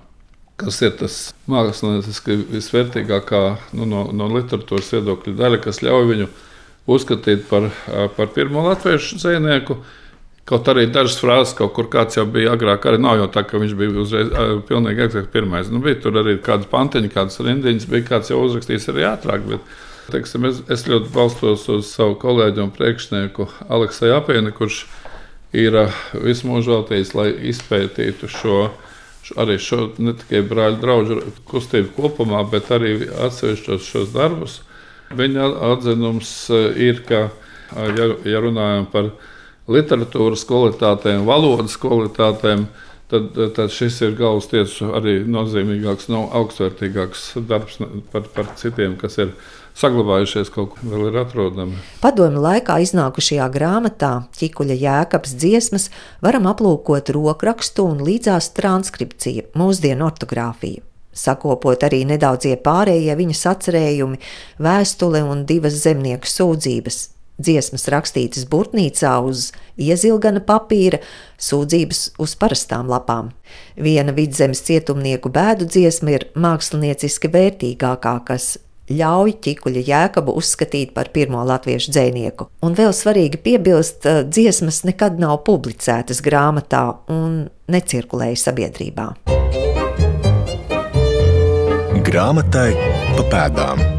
kas 0.60 0.82
ir 0.84 0.98
tas 1.00 1.20
mākslinieciski 1.51 2.36
visvērtīgākā 2.50 3.41
nu, 3.77 3.88
no, 3.88 4.03
no 4.12 4.27
literatūras 4.34 4.91
viedokļa 4.98 5.38
daļa, 5.39 5.62
kas 5.63 5.80
ļauj 5.86 6.10
viņu 6.10 6.27
uzskatīt 6.91 7.48
par, 7.48 7.70
par 8.18 8.32
pirmo 8.36 8.65
latviešu 8.68 9.22
dzinieku. 9.22 9.80
Kaut 10.50 10.67
arī 10.71 10.88
dažas 10.89 11.19
frāzes, 11.21 11.53
kaut 11.55 11.71
kur 11.75 11.88
kāds 11.91 12.17
jau 12.17 12.25
bija 12.27 12.55
agrāk, 12.55 12.88
arī 12.89 12.98
nav 13.00 13.19
jau 13.19 13.27
tā, 13.31 13.43
ka 13.48 13.62
viņš 13.62 13.75
bija 13.77 13.93
uzreiz 14.01 14.31
pilnīgi 14.67 15.05
eksakts 15.05 15.31
pirmais. 15.31 15.69
Nu, 15.71 15.79
bija 15.83 16.00
tur 16.01 16.17
arī 16.24 16.39
kādas 16.43 16.67
pantiņas, 16.71 17.13
kādas 17.13 17.39
rindiņas, 17.45 17.88
bija 17.91 18.07
kāds 18.10 18.33
jau 18.33 18.41
uzrakstījis 18.48 18.89
arī 18.91 19.05
ātrāk. 19.12 19.45
Bet, 19.48 19.69
Teiksim, 20.12 20.48
es, 20.50 20.60
es 20.71 20.83
ļoti 20.89 21.12
balstos 21.13 21.67
uz 21.71 21.91
savu 21.93 22.17
kolēģi 22.19 22.63
un 22.63 22.71
priekšnieku 22.75 23.45
Aleksu 23.71 24.10
Apēnu, 24.12 24.51
kurš 24.55 24.81
ir 25.55 25.77
visu 26.25 26.50
mūžu 26.50 26.74
veltījis, 26.75 27.13
lai 27.15 27.29
izpētītu 27.51 28.29
šo. 28.31 28.57
Arī 29.39 29.55
šo 29.62 29.91
ne 30.01 30.12
tikai 30.17 30.41
brāļu 30.50 30.79
draugu 30.81 31.17
kustību 31.48 31.93
kopumā, 31.95 32.41
bet 32.51 32.71
arī 32.74 32.98
atsevišķos 33.27 33.86
šos 33.88 34.10
darbus. 34.15 34.57
Viņa 35.15 35.45
atzinums 35.69 36.31
ir, 36.81 37.03
ka, 37.07 37.27
ja, 37.71 38.10
ja 38.27 38.41
runājam 38.43 38.89
par 38.91 39.12
literatūras 39.70 40.46
kvalitātēm, 40.50 41.25
valodas 41.27 41.77
kvalitātēm, 41.82 42.65
tad, 43.12 43.32
tad 43.56 43.74
šis 43.74 44.01
ir 44.08 44.18
galvas 44.20 44.50
tiesas 44.51 44.94
arī 44.98 45.20
nozīmīgāks, 45.27 46.10
no 46.12 46.27
augstvērtīgāks 46.41 47.34
darbs 47.50 47.82
par, 48.13 48.27
par 48.36 48.53
citiem, 48.60 48.96
kas 49.00 49.20
ir 49.22 49.34
saglabājušies, 49.77 50.51
kaut 50.51 50.74
kur 50.75 50.91
vēl 50.91 51.10
ir 51.12 51.20
atrodami. 51.22 51.80
Padomju 52.03 52.41
laikā 52.44 52.82
iznākušajā 52.84 53.48
grāmatā 53.53 54.12
Čikuļa 54.38 54.77
jēkabs 54.82 55.36
dziesmas 55.39 55.89
varam 56.24 56.50
aplūkot 56.51 57.13
rokrakstu 57.15 57.88
un 57.94 58.03
līdzās 58.08 58.51
transkripciju, 58.58 59.51
mūsdienu 59.60 60.08
ortogrāfiju. 60.08 60.84
Sakopot 61.12 61.82
arī 61.84 62.06
nedaudzie 62.08 62.53
pārējie 62.63 63.15
viņa 63.20 63.36
sacerējumi, 63.36 64.20
vēstule 64.63 65.25
un 65.27 65.44
divas 65.48 65.75
zemnieku 65.84 66.30
sūdzības, 66.32 67.01
dziesmas 67.41 67.88
rakstītas 67.91 68.48
burtnīcā 68.50 69.13
uz 69.27 69.50
iezilgana 69.81 70.43
papīra, 70.45 71.01
sūdzības 71.41 72.03
uz 72.21 72.36
parastām 72.39 72.89
lapām. 72.91 73.31
Viena 73.75 74.13
vidzemes 74.15 74.63
cietumnieku 74.67 75.31
bēdu 75.33 75.67
dziesma 75.69 76.17
ir 76.17 76.27
mākslinieciski 76.39 77.31
vērtīgākā, 77.33 78.17
kas 78.27 78.53
ļauj 78.91 79.36
ķikuļa 79.45 79.83
jēkabu 79.88 80.36
uzskatīt 80.39 80.93
par 80.95 81.12
pirmo 81.13 81.43
latviešu 81.48 81.93
dzinieku. 81.95 82.50
Un 82.65 82.75
vēl 82.77 82.93
svarīgi 82.95 83.39
piebilst, 83.43 84.01
ka 84.03 84.24
dziesmas 84.27 84.83
nekad 84.88 85.21
nav 85.21 85.41
publicētas 85.48 86.24
grāmatā 86.25 86.83
un 87.13 87.45
necirkulēja 87.71 88.43
sabiedrībā. 88.48 89.07
Grāmatai 92.12 92.69
pa 93.15 93.27
pēdām. 93.31 93.90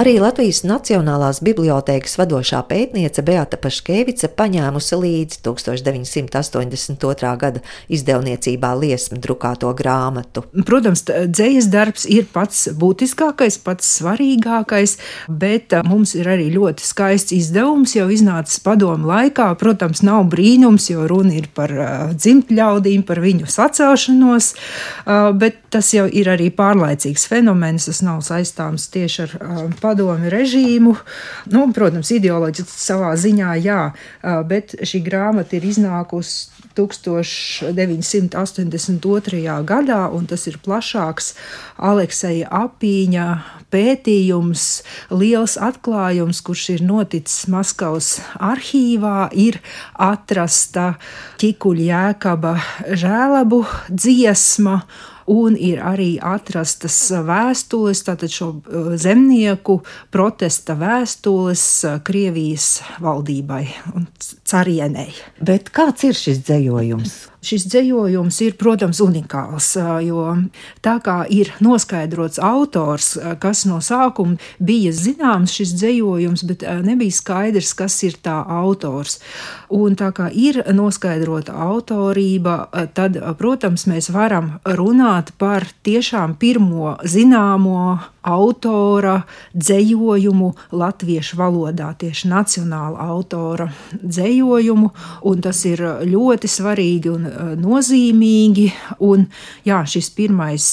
Arī 0.00 0.14
Latvijas 0.16 0.62
Nacionālās 0.64 1.42
bibliotēkas 1.44 2.14
vadošā 2.16 2.62
pētniece 2.70 3.20
Beata 3.20 3.58
Paškevica 3.60 4.30
paņēmusi 4.32 4.96
līdzi 4.96 5.40
1982. 5.44 7.32
gada 7.42 7.60
izdevniecībā 7.92 8.70
liesmu 8.80 9.18
drukāto 9.20 9.74
grāmatu. 9.76 10.46
Protams, 10.64 11.04
dzējas 11.04 11.68
darbs 11.68 12.06
ir 12.08 12.24
pats 12.32 12.70
būtiskākais, 12.80 13.58
pats 13.60 13.90
svarīgākais, 13.98 14.96
bet 15.28 15.76
mums 15.84 16.14
ir 16.16 16.32
arī 16.32 16.48
ļoti 16.54 16.86
skaists 16.86 17.36
izdevums, 17.36 17.92
jau 17.98 18.08
iznācis 18.08 18.56
padomu 18.64 19.10
laikā. 19.10 19.50
Protams, 19.60 20.00
nav 20.06 20.24
brīnums, 20.32 20.88
jo 20.94 21.04
runa 21.12 21.36
ir 21.42 21.50
par 21.52 21.76
dzimtļaudīm, 22.16 23.04
par 23.04 23.20
viņu 23.20 23.52
sacelšanos, 23.52 24.54
bet 25.44 25.60
tas 25.68 25.92
jau 25.92 26.08
ir 26.08 26.32
arī 26.32 26.48
pārlaicīgs 26.56 27.28
fenomens, 27.28 27.84
tas 27.92 28.00
nav 28.00 28.24
saistāms 28.24 28.88
tieši 28.96 29.28
ar 29.28 29.38
padomi 29.90 30.26
režīmu. 30.32 30.92
Nu, 31.50 31.60
protams, 31.74 32.14
ideoloģiski 32.14 32.80
savā 32.86 33.10
ziņā, 33.18 33.50
jā, 33.60 33.82
bet 34.46 34.66
šī 34.86 34.98
grāmata 35.06 35.58
ir 35.58 35.64
iznākusi 35.74 36.60
1982. 36.78 39.66
gadā, 39.66 40.02
un 40.14 40.22
tas 40.30 40.46
ir 40.46 40.62
plašāks 40.62 41.34
Alekseja 41.76 42.48
Apīņa 42.62 43.26
pētījums, 43.70 44.82
liels 45.10 45.58
atklājums, 45.60 46.40
kurš 46.46 46.70
ir 46.76 46.82
noticis 46.86 47.48
Maskavas 47.50 48.20
arhīvā, 48.38 49.28
ir 49.34 49.60
atrasta 49.94 50.94
Kikuļa 51.40 51.84
jēkaba 51.90 52.52
žēlabu 53.02 53.64
dziesma 53.90 54.76
un 55.30 55.56
ir 55.56 55.78
arī 55.84 56.14
atrastas 56.22 56.96
vēstules, 57.26 58.02
tātad 58.06 58.32
šo 58.34 58.50
uh, 58.58 58.92
zemnieku 58.98 59.80
protesta 60.10 60.74
vēstules 60.78 61.64
uh, 61.86 61.98
Krievijas 62.04 62.80
valdībai. 63.02 63.62
Un 63.94 64.08
carienei. 64.50 65.12
Bet 65.40 65.70
kāds 65.74 66.04
ir 66.08 66.16
šis 66.18 66.42
dzējojums? 66.46 67.18
Šis 67.40 67.64
dzējojums 67.72 68.36
ir, 68.44 68.56
protams, 68.60 68.98
unikāls, 69.00 69.70
jo 70.04 70.24
tā 70.84 70.98
kā 71.00 71.22
ir 71.32 71.48
noskaidrots 71.64 72.36
autors, 72.44 73.14
kas 73.40 73.62
no 73.64 73.78
sākuma 73.80 74.36
bija 74.60 74.92
zināms 74.92 75.54
šis 75.56 75.72
dzējojums, 75.80 76.44
bet 76.50 76.66
nebija 76.84 77.16
skaidrs, 77.16 77.72
kas 77.78 77.96
ir 78.04 78.18
tā 78.20 78.36
autors. 78.44 79.22
Un 79.72 79.96
tā 79.96 80.10
kā 80.12 80.28
ir 80.28 80.60
noskaidrota 80.76 81.56
autorība, 81.70 82.58
tad, 82.92 83.16
protams, 83.40 83.86
mēs 83.88 84.12
varam 84.12 84.58
runāt 84.68 85.32
par 85.40 85.64
tiešām 85.86 86.36
pirmo 86.36 86.98
zināmo 87.08 88.02
autora 88.26 89.20
dzējojumu 89.56 90.50
latviešu 90.76 91.38
valodā, 91.40 91.90
tieši 92.00 92.28
nacionāla 92.30 93.06
autora 93.10 93.70
dzējojumu, 94.00 94.90
tas 95.44 95.62
ir 95.68 95.82
ļoti 96.10 96.50
svarīgi 96.50 97.12
un 97.12 97.26
e, 97.26 97.34
nozīmīgi. 97.60 98.66
Un, 99.06 99.26
jā, 99.66 99.80
šis 99.88 100.10
pirmais 100.16 100.66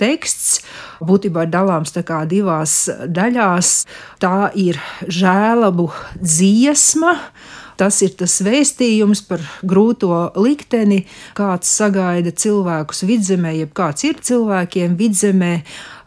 teksts 0.00 0.62
būtībā 1.04 1.46
ir 1.46 1.52
dalāms 1.52 1.94
divās 2.30 2.76
daļās. 2.90 3.74
Tā 4.22 4.50
ir 4.56 4.80
žēlabu 5.08 5.90
dziesma, 6.20 7.18
Tas 7.80 8.00
ir 8.06 8.14
tas 8.18 8.36
vēstījums 8.44 9.24
par 9.28 9.42
grūto 9.66 10.14
likteni, 10.38 11.02
kāds 11.34 11.72
sagaida 11.74 12.30
cilvēkus 12.30 13.02
vidzemē, 13.08 13.54
jeb 13.58 13.74
kāds 13.74 14.06
ir 14.06 14.20
cilvēkiem 14.22 14.94
vidzemē. 14.98 15.56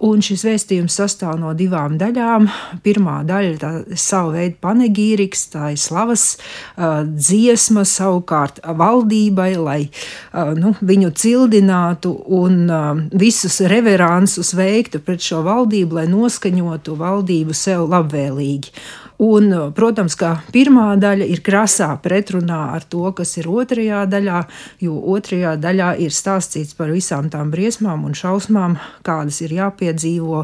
Un 0.06 0.22
šis 0.22 0.44
vēstījums 0.46 0.94
sastāv 1.00 1.40
no 1.42 1.56
divām 1.58 1.96
daļām. 1.98 2.46
Pirmā 2.86 3.16
daļa 3.26 3.72
ir 3.90 3.98
sava 3.98 4.36
veida 4.36 4.60
panegīriks, 4.62 5.48
tā 5.56 5.72
ir 5.74 5.82
slavas 5.82 6.26
uh, 6.38 7.02
dziesma 7.02 7.82
savukārt 7.88 8.62
valdībai, 8.62 9.50
lai 9.58 9.80
uh, 9.88 10.54
nu, 10.54 10.76
viņu 10.86 11.10
cildinātu 11.18 12.14
un 12.38 12.62
uh, 12.70 12.92
visus 13.18 13.58
reveransus 13.74 14.54
veiktu 14.58 15.02
pret 15.02 15.26
šo 15.26 15.42
valdību, 15.48 15.98
lai 15.98 16.06
noskaņotu 16.14 17.00
valdību 17.02 17.58
sev 17.58 17.90
labvēlīgi. 17.90 18.76
Un, 19.18 19.50
protams, 19.74 20.14
ka 20.14 20.36
pirmā 20.54 20.92
daļa 21.02 21.26
ir 21.26 21.40
krasā 21.42 21.90
pretrunā 22.04 22.60
ar 22.76 22.84
to, 22.86 23.02
kas 23.18 23.32
ir 23.40 23.48
otrajā 23.50 24.04
daļā, 24.06 24.44
jo 24.86 24.94
otrajā 25.14 25.56
daļā 25.58 25.88
ir 26.06 26.14
stāstīts 26.14 26.78
par 26.78 26.94
visām 26.94 27.32
tām 27.34 27.50
briesmām 27.50 28.06
un 28.06 28.14
šausmām, 28.18 28.78
kādas 29.08 29.42
ir 29.42 29.56
jāpiedzīvo 29.58 30.44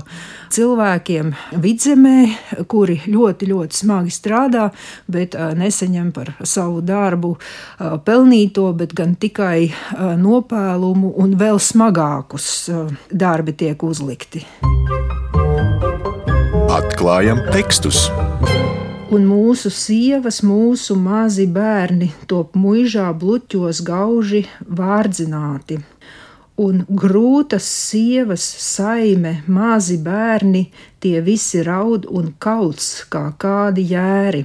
cilvēkiem 0.57 1.35
vidzemē, 1.61 2.17
kuri 2.65 2.97
ļoti, 3.05 3.51
ļoti 3.53 3.81
smagi 3.83 4.17
strādā, 4.17 4.67
bet 5.05 5.37
neseņem 5.37 6.09
par 6.15 6.33
savu 6.41 6.81
darbu 6.81 7.35
pelnīto, 8.09 8.71
bet 8.73 8.97
gan 8.97 9.13
tikai 9.13 9.69
nopēlumu 10.17 11.13
un 11.21 11.37
vēl 11.37 11.61
smagākus 11.61 12.53
darbi 13.13 13.53
tiek 13.53 13.85
uzlikti. 13.85 14.47
Atklājam 16.73 17.37
tekstus! 17.53 18.07
un 19.13 19.27
mūsu 19.29 19.69
sievas, 19.69 20.39
mūsu 20.41 20.95
mazi 20.97 21.43
bērni 21.45 22.07
top 22.31 22.55
muižā 22.57 23.11
bluķos 23.13 23.83
gauži 23.85 24.41
vārdzināti. 24.79 25.77
Un 26.63 26.81
grūtas 27.03 27.67
sievas, 27.67 28.47
saime, 28.65 29.35
mazi 29.45 29.99
bērni, 30.01 30.63
tie 30.97 31.21
visi 31.21 31.61
raud 31.61 32.09
un 32.09 32.33
kauts 32.41 32.89
kā 33.13 33.27
kādi 33.37 33.85
jēri. 33.93 34.43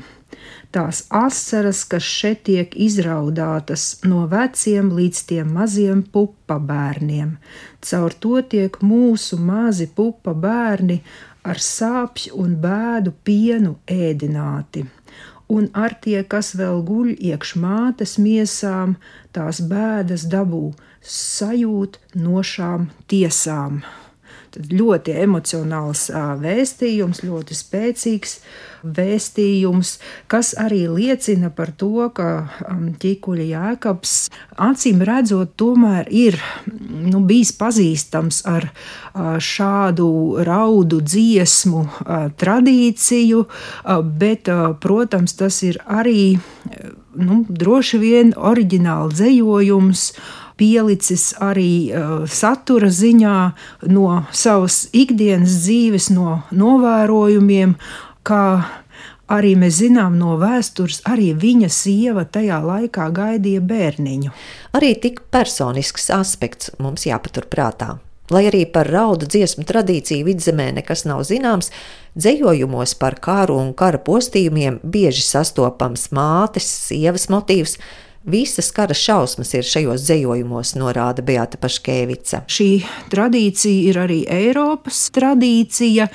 Tās 0.68 1.06
asaras, 1.08 1.80
kas 1.88 2.04
šeit 2.04 2.42
tiek 2.44 2.75
izraudātas 2.76 4.02
no 4.04 4.26
veciem 4.28 4.90
līdz 4.92 5.23
tiem 5.30 5.54
maziem 5.56 6.02
pupa 6.12 6.58
bērniem, 6.61 7.38
caur 7.80 8.12
to 8.12 8.42
tiek 8.52 8.76
mūsu 8.85 9.40
mazi 9.40 9.88
pupa 9.88 10.37
bērni 10.37 11.00
ar 11.45 11.61
sāpju 11.62 12.38
un 12.42 12.57
bēdu 12.62 13.12
pienu 13.25 13.76
ēdināti, 13.87 14.85
un 15.49 15.68
ar 15.73 15.95
tie, 16.02 16.23
kas 16.25 16.54
vēl 16.59 16.83
guļ 16.88 17.14
iekš 17.30 17.54
mātes 17.62 18.18
miesām, 18.18 18.97
tās 19.33 19.62
bēdas 19.71 20.26
dabū 20.33 20.73
sajūt 21.02 21.99
no 22.14 22.42
šām 22.42 22.90
tiesām. 23.09 23.83
Tad 24.55 24.73
ļoti 24.73 25.14
emocionāls 25.25 26.09
vēstījums, 26.43 27.23
ļoti 27.26 27.57
spēcīgs 27.57 28.38
vēstījums, 28.83 29.97
kas 30.31 30.52
arī 30.59 30.85
liecina 30.88 31.50
par 31.55 31.73
to, 31.76 32.09
ka 32.14 32.49
ķīkuļa 33.02 33.47
jēkabs 33.50 34.14
acīm 34.69 35.02
redzot, 35.07 35.52
tomēr 35.59 36.09
ir 36.14 36.38
nu, 36.69 37.21
bijis 37.26 37.52
pazīstams 37.59 38.40
ar 38.49 38.71
šādu 39.43 40.09
raudu 40.47 41.00
dziesmu 41.02 41.85
tradīciju, 42.38 43.45
bet, 44.23 44.50
protams, 44.83 45.37
tas 45.38 45.62
ir 45.67 45.81
arī 45.85 46.38
nu, 47.19 47.43
droši 47.49 47.99
vien 48.02 48.35
oriģināli 48.37 49.19
dzējojums 49.19 50.11
pielicis 50.59 51.31
arī 51.43 51.71
uh, 51.93 52.27
satura 52.29 52.91
ziņā 52.93 53.37
no 53.95 54.25
savas 54.35 54.87
ikdienas 54.97 55.61
dzīves, 55.62 56.11
no 56.15 56.43
novērojumiem, 56.50 57.77
kā 58.27 58.45
arī 59.29 59.55
mēs 59.61 59.79
zinām 59.83 60.19
no 60.19 60.37
vēstures, 60.41 61.03
arī 61.09 61.31
viņa 61.38 61.71
sieva 61.73 62.25
tajā 62.25 62.59
laikā 62.65 63.09
gaidīja 63.15 63.62
bērniņu. 63.65 64.35
Arī 64.77 64.95
tik 65.00 65.23
personisks 65.33 66.11
aspekts 66.15 66.73
mums 66.83 67.07
jāpaturprātā. 67.09 67.99
Lai 68.29 68.43
arī 68.50 68.67
par 68.69 68.91
raudu 68.93 69.25
dziesmu 69.25 69.65
tradīciju 69.69 70.27
vidzemē 70.27 70.67
nekas 70.77 71.07
nav 71.09 71.23
zināms, 71.25 71.71
dzējojumos 72.19 72.93
par 73.00 73.17
kāru 73.25 73.57
un 73.57 73.71
kara 73.77 74.00
postījumiem 74.05 74.83
bieži 74.85 75.25
sastopams 75.25 76.11
mātes, 76.12 76.69
sievas 76.91 77.31
motīvs, 77.33 77.79
Visas 78.28 78.68
kara 78.76 78.94
šausmas 78.94 79.54
ir 79.56 79.64
šajos 79.64 80.02
dzējojumos, 80.04 80.75
norāda 80.76 81.23
Beata 81.25 81.56
Paškēvica. 81.61 82.42
Šī 82.50 82.68
tradīcija 83.12 83.88
ir 83.88 84.00
arī 84.02 84.18
Eiropas 84.28 85.06
tradīcija, 85.16 86.08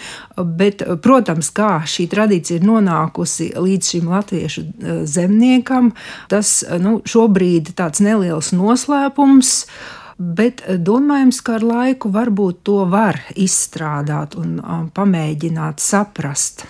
bet, 0.60 0.84
protams, 1.02 1.50
kā 1.56 1.80
šī 1.90 2.06
tradīcija 2.12 2.60
ir 2.62 2.68
nonākusi 2.70 3.50
līdz 3.58 3.90
šim 3.96 4.14
latviešu 4.14 4.64
eh, 4.68 5.02
zemniekam, 5.10 5.92
tas 6.30 6.60
nu, 6.84 7.00
šobrīd 7.10 7.74
ir 7.74 7.78
tāds 7.82 8.04
neliels 8.06 8.54
noslēpums 8.54 9.58
bet 10.18 10.62
domājams, 10.86 11.42
ka 11.42 11.58
ar 11.58 11.66
laiku 11.66 12.12
varbūt 12.14 12.62
to 12.68 12.84
var 12.90 13.18
izstrādāt 13.34 14.38
un 14.40 14.60
um, 14.62 14.88
pamēģināt 14.94 15.82
saprast. 15.84 16.68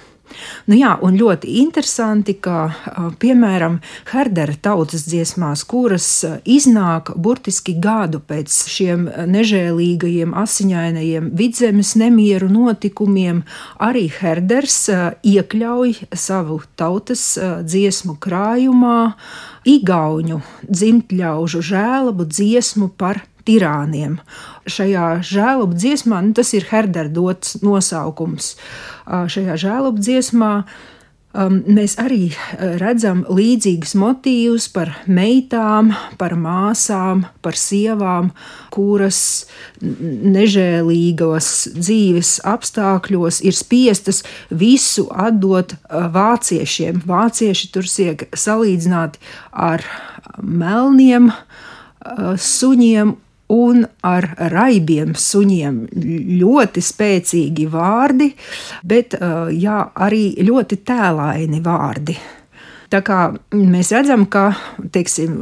Nu 0.68 0.78
jā, 0.78 0.94
un 1.04 1.18
ļoti 1.20 1.58
interesanti, 1.62 2.36
ka 2.40 2.74
piemēram 3.22 3.80
Herdera 4.12 4.56
tautas 4.64 5.06
dziesmās, 5.10 5.66
kuras 5.68 6.08
iznāk 6.44 7.14
burtiski 7.16 7.76
gadu 7.84 8.22
pēc 8.24 8.60
šiem 8.72 9.08
nežēlīgajiem, 9.34 10.36
asiņainajiem 10.44 11.32
vidzemes 11.38 11.96
nemieru 12.00 12.50
notikumiem, 12.52 13.44
arī 13.84 14.08
Herders 14.20 14.80
iekļauj 15.24 15.98
savu 16.16 16.62
tautas 16.80 17.34
dziesmu 17.64 18.18
krājumā 18.24 19.14
igauņu 19.68 20.42
dzimtļaužu 20.68 21.64
žēlabu 21.64 22.28
dziesmu 22.28 22.90
par 23.00 23.24
tirāniem. 23.48 24.18
Šajā 24.70 25.20
žēlubu 25.28 25.78
dziesmā, 25.78 26.22
nu, 26.24 26.34
tas 26.38 26.54
ir 26.56 26.68
Herdera 26.70 27.12
dots 27.12 27.60
nosaukums, 27.64 28.56
šajā 29.06 29.60
žēlubu 29.66 30.04
dziesmā 30.04 30.54
um, 31.34 31.60
mēs 31.68 31.96
arī 32.02 32.32
redzam 32.82 33.24
līdzīgus 33.28 33.96
motīvus 34.00 34.70
par 34.74 34.94
meitām, 35.08 35.92
par 36.20 36.36
māsām, 36.40 37.26
par 37.46 37.58
sievām, 37.60 38.32
kuras 38.74 39.20
nežēlīgos 39.82 41.50
dzīves 41.78 42.38
apstākļos 42.54 43.42
ir 43.46 43.58
spiestas 43.58 44.24
visu 44.50 45.08
atdot 45.12 45.76
vāciešiem. 45.90 47.04
Vācieši 47.10 47.72
tur 47.74 47.90
tiek 47.90 48.28
salīdzināti 48.38 49.22
ar 49.52 49.86
melniem 50.42 51.32
suņiem 52.04 53.14
un 53.52 53.84
ar 54.08 54.30
raibiem 54.54 55.14
suņiem 55.18 55.82
ļoti 56.44 56.84
spēcīgi 56.84 57.68
vārdi, 57.74 58.30
bet 58.88 59.18
jā, 59.58 59.82
arī 60.08 60.24
ļoti 60.48 60.80
tēlaini 60.88 61.62
vārdi. 61.66 62.18
Tā 62.94 63.00
kā 63.02 63.20
mēs 63.58 63.90
redzam, 63.90 64.28
ka 64.30 64.52
teiksim, 64.94 65.40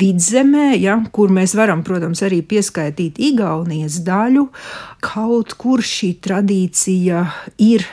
vidzemē, 0.00 0.70
ja, 0.80 0.96
kur 1.12 1.32
mēs 1.36 1.52
varam, 1.58 1.82
protams, 1.84 2.22
arī 2.24 2.38
pieskaitīt 2.48 3.20
Igaunijas 3.20 3.98
daļu, 4.06 4.46
kaut 5.04 5.52
kur 5.60 5.84
šī 5.84 6.14
tradīcija 6.24 7.26
ir 7.60 7.84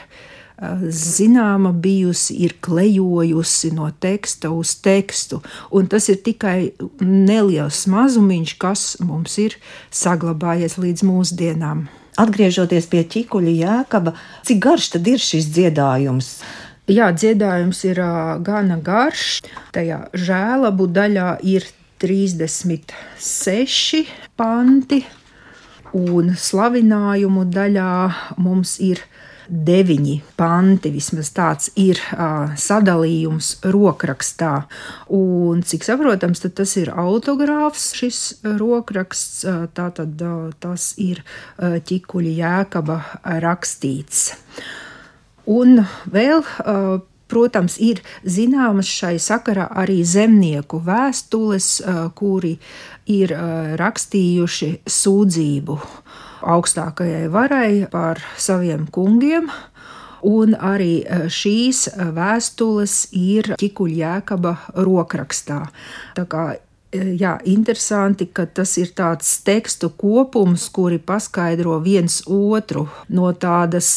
zināma 0.88 1.72
bijusi, 1.72 2.36
ir 2.44 2.54
klejojusi 2.62 3.72
no 3.74 3.90
teksta 4.00 4.50
uz 4.54 4.76
tekstu, 4.82 5.40
un 5.70 5.86
tas 5.90 6.08
ir 6.12 6.20
tikai 6.22 6.72
neliels 7.00 7.86
mazumiņš, 7.90 8.54
kas 8.62 8.84
mums 9.02 9.38
ir 9.42 9.56
saglabājies 9.90 10.78
līdz 10.78 11.02
mūsdienām. 11.08 11.86
Atgriežoties 12.22 12.86
pie 12.92 13.02
ķīkuļa 13.08 13.52
jēkaba, 13.56 14.12
cik 14.46 14.60
garš 14.62 14.90
tad 14.94 15.08
ir 15.08 15.22
šis 15.22 15.48
dziedājums? 15.54 16.34
Jā, 16.90 17.12
dziedājums 17.14 17.84
ir 17.88 18.02
gana 18.44 18.76
garš. 18.82 19.40
Tajā 19.72 20.10
žēlabu 20.12 20.86
daļā 20.92 21.38
ir 21.48 21.64
36 22.02 24.02
panti, 24.36 25.00
un 25.94 26.34
slavinājumu 26.36 27.46
daļā 27.54 27.94
mums 28.42 28.76
ir 28.82 29.00
deviņi 29.52 30.16
panti, 30.38 30.90
vismaz 30.94 31.28
tāds 31.36 31.68
ir 31.76 32.00
uh, 32.00 32.54
sadalījums 32.56 33.58
rokrakstā. 33.68 34.64
Un, 35.12 35.60
cik 35.66 35.84
saprotams, 35.84 36.40
tas 36.56 36.74
ir 36.80 36.92
autogrāfs 36.96 37.90
šis 37.98 38.22
rokraksts, 38.60 39.44
uh, 39.44 39.66
tātad 39.76 40.16
uh, 40.24 40.50
tas 40.62 40.92
ir 40.96 41.20
uh, 41.22 41.76
ķikuļa 41.84 42.34
jēkaba 42.40 42.98
rakstīts. 43.44 44.30
Un 45.52 45.82
vēl 46.08 46.40
uh, 46.40 47.02
protams, 47.32 47.78
ir 47.80 48.00
zināmas 48.24 48.88
šai 48.92 49.16
sakarā 49.22 49.68
arī 49.82 50.02
zemnieku 50.04 50.82
vēstules, 50.84 51.68
kuri 52.18 52.58
ir 53.08 53.32
rakstījuši 53.80 54.68
sūdzību 54.84 55.78
augstākajai 56.42 57.28
varai 57.32 57.86
par 57.90 58.20
saviem 58.36 58.86
kungiem. 58.92 59.50
Un 60.22 60.54
arī 60.54 61.02
e, 61.02 61.24
šīs 61.26 61.88
vēstules 62.14 63.08
ir 63.18 63.54
ķikuļjēkaba 63.58 64.52
rokrakstā. 64.86 65.64
Tā 66.14 66.24
kā 66.30 66.44
jā, 66.92 67.36
interesanti, 67.48 68.26
ka 68.28 68.44
tas 68.46 68.76
ir 68.80 68.92
tāds 68.96 69.38
tekstu 69.46 69.90
kopums, 69.96 70.68
kuri 70.72 70.98
paskaidro 71.00 71.78
viens 71.84 72.20
otru 72.28 72.86
no 73.08 73.32
tādas 73.32 73.88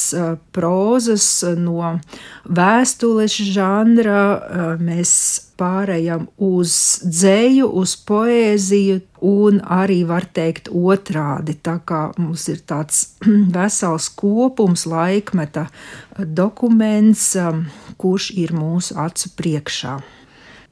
prozas, 0.56 1.28
no 1.60 1.98
vēstules 2.46 3.36
žanra. 3.52 4.78
Mēs 4.80 5.12
pārējām 5.60 6.26
uz 6.44 6.74
dzēju, 7.04 7.68
uz 7.82 7.96
poēziju, 8.08 9.00
un 9.26 9.62
arī 9.62 10.02
var 10.08 10.28
teikt 10.36 10.68
otrādi. 10.72 11.56
Tā 11.56 11.78
kā 11.88 12.02
mums 12.20 12.48
ir 12.52 12.62
tāds 12.68 13.16
vesels 13.56 14.10
kopums, 14.20 14.86
laikmeta 14.90 15.68
dokuments, 16.20 17.32
kurš 18.02 18.32
ir 18.40 18.56
mūsu 18.56 19.00
acu 19.00 19.32
priekšā. 19.40 19.98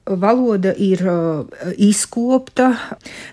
Valoda 0.04 0.74
ir 0.76 1.00
uh, 1.08 1.46
izkopta, 1.80 2.74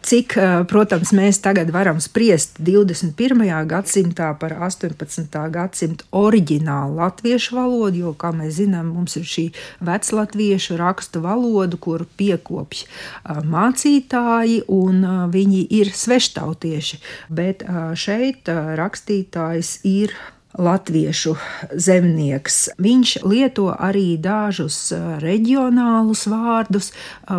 cik, 0.06 0.37
uh, 0.38 0.61
protams, 0.70 1.11
mēs 1.18 1.40
tagad 1.42 1.72
varam 1.74 1.98
spriest 1.98 2.61
21. 2.62 3.42
gadsimtā 3.66 4.28
par 4.38 4.54
18. 4.68 5.35
gadsimta 5.50 6.06
oriģinālu 6.14 6.94
latviešu 7.00 7.59
valodu, 7.59 8.04
jo, 8.04 8.14
kā 8.14 8.30
mēs 8.30 8.61
zinām, 8.61 8.94
mums 8.94 9.18
ir 9.18 9.26
šī 9.26 9.48
veclatviešu 9.83 10.78
rakstu 10.78 11.24
valoda, 11.26 11.74
kuru 11.74 12.06
piekopj 12.20 12.87
uh, 12.87 13.42
mācītāji, 13.42 14.62
un 14.70 15.02
viņi 15.35 15.64
ir 15.74 15.90
sveštautieši, 15.90 17.02
bet 17.35 17.66
šeit 17.98 18.46
rakstītājs 18.78 19.80
ir 19.90 20.14
latviešu 20.58 21.36
zemnieks. 21.78 22.70
Viņš 22.82 23.12
lieto 23.22 23.68
arī 23.70 24.16
dažus 24.18 24.90
reģionālus 25.22 26.24
vārdus, 26.30 26.90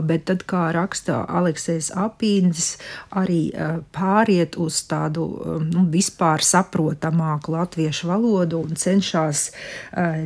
bet 0.08 0.26
tad, 0.30 0.45
kā 0.47 0.69
raksta 0.76 1.26
Aleksis 1.28 1.91
Apīns, 1.91 2.78
arī 3.12 3.52
pāriet 3.91 4.56
uz 4.56 4.80
tādu 4.88 5.28
nu, 5.65 5.86
vispār 5.91 6.43
saprotamāku 6.45 7.56
latviešu 7.58 8.12
valodu 8.13 8.63
un 8.63 8.80
cenšas 8.80 9.50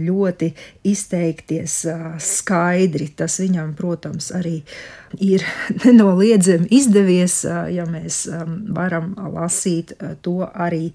ļoti 0.06 0.54
izteikties 0.86 1.80
skaidri. 2.21 3.10
Tas 3.17 3.39
viņam, 3.41 3.74
protams, 3.78 4.30
arī 4.36 4.60
ir 4.62 4.86
nenoliedzami 5.86 6.69
izdevies, 6.75 7.41
ja 7.45 7.86
mēs 7.89 8.25
varam 8.75 9.13
lasīt 9.36 9.95
to 10.25 10.38
arī 10.51 10.89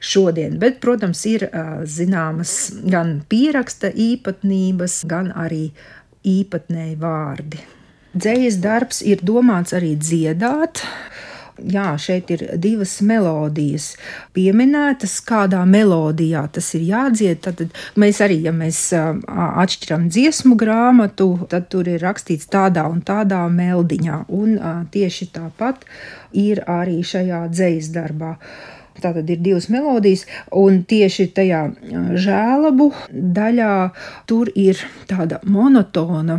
šodien. 0.00 0.58
Bet, 0.62 0.80
protams, 0.84 1.24
ir 1.28 1.48
zināmas 1.84 2.56
gan 2.84 3.20
pieraksta 3.28 3.90
īpatnības, 3.92 5.02
gan 5.10 5.32
arī 5.36 5.70
īpatnēji 6.26 6.98
vārdi. 7.00 7.62
Dzējas 8.16 8.60
darbs 8.64 9.02
ir 9.04 9.20
domāts 9.26 9.74
arī 9.76 9.92
dziedāt, 10.00 10.80
Jā, 11.56 11.94
šeit 11.96 12.28
ir 12.34 12.42
divas 12.60 12.98
melodijas 13.00 13.94
pieminētas, 14.36 15.14
kādā 15.24 15.62
melodijā 15.64 16.42
tas 16.52 16.68
ir 16.76 16.84
jādzied. 16.84 17.40
Tad 17.46 17.62
mēs 17.96 18.20
arī, 18.24 18.42
ja 18.44 18.52
mēs 18.52 18.80
atšķiram 18.92 20.08
dziesmu 20.12 20.58
grāmatu, 20.60 21.30
tad 21.48 21.70
tur 21.72 21.88
ir 21.88 22.04
rakstīts 22.04 22.50
tādā 22.52 22.84
un 22.92 23.00
tādā 23.00 23.46
meldiņā. 23.48 24.26
Un 24.36 24.58
tieši 24.92 25.30
tāpat 25.32 25.88
ir 26.36 26.60
arī 26.68 27.00
šajā 27.06 27.46
dzējas 27.52 27.92
darbā. 27.96 28.36
Tātad 28.96 29.28
ir 29.28 29.42
divas 29.44 29.66
melodijas, 29.68 30.22
un 30.56 30.78
tieši 30.88 31.26
tajā 31.36 31.62
žēlabu 32.16 32.86
daļā 33.12 33.72
tur 34.28 34.48
ir 34.56 34.80
tāda 35.08 35.42
monotona 35.44 36.38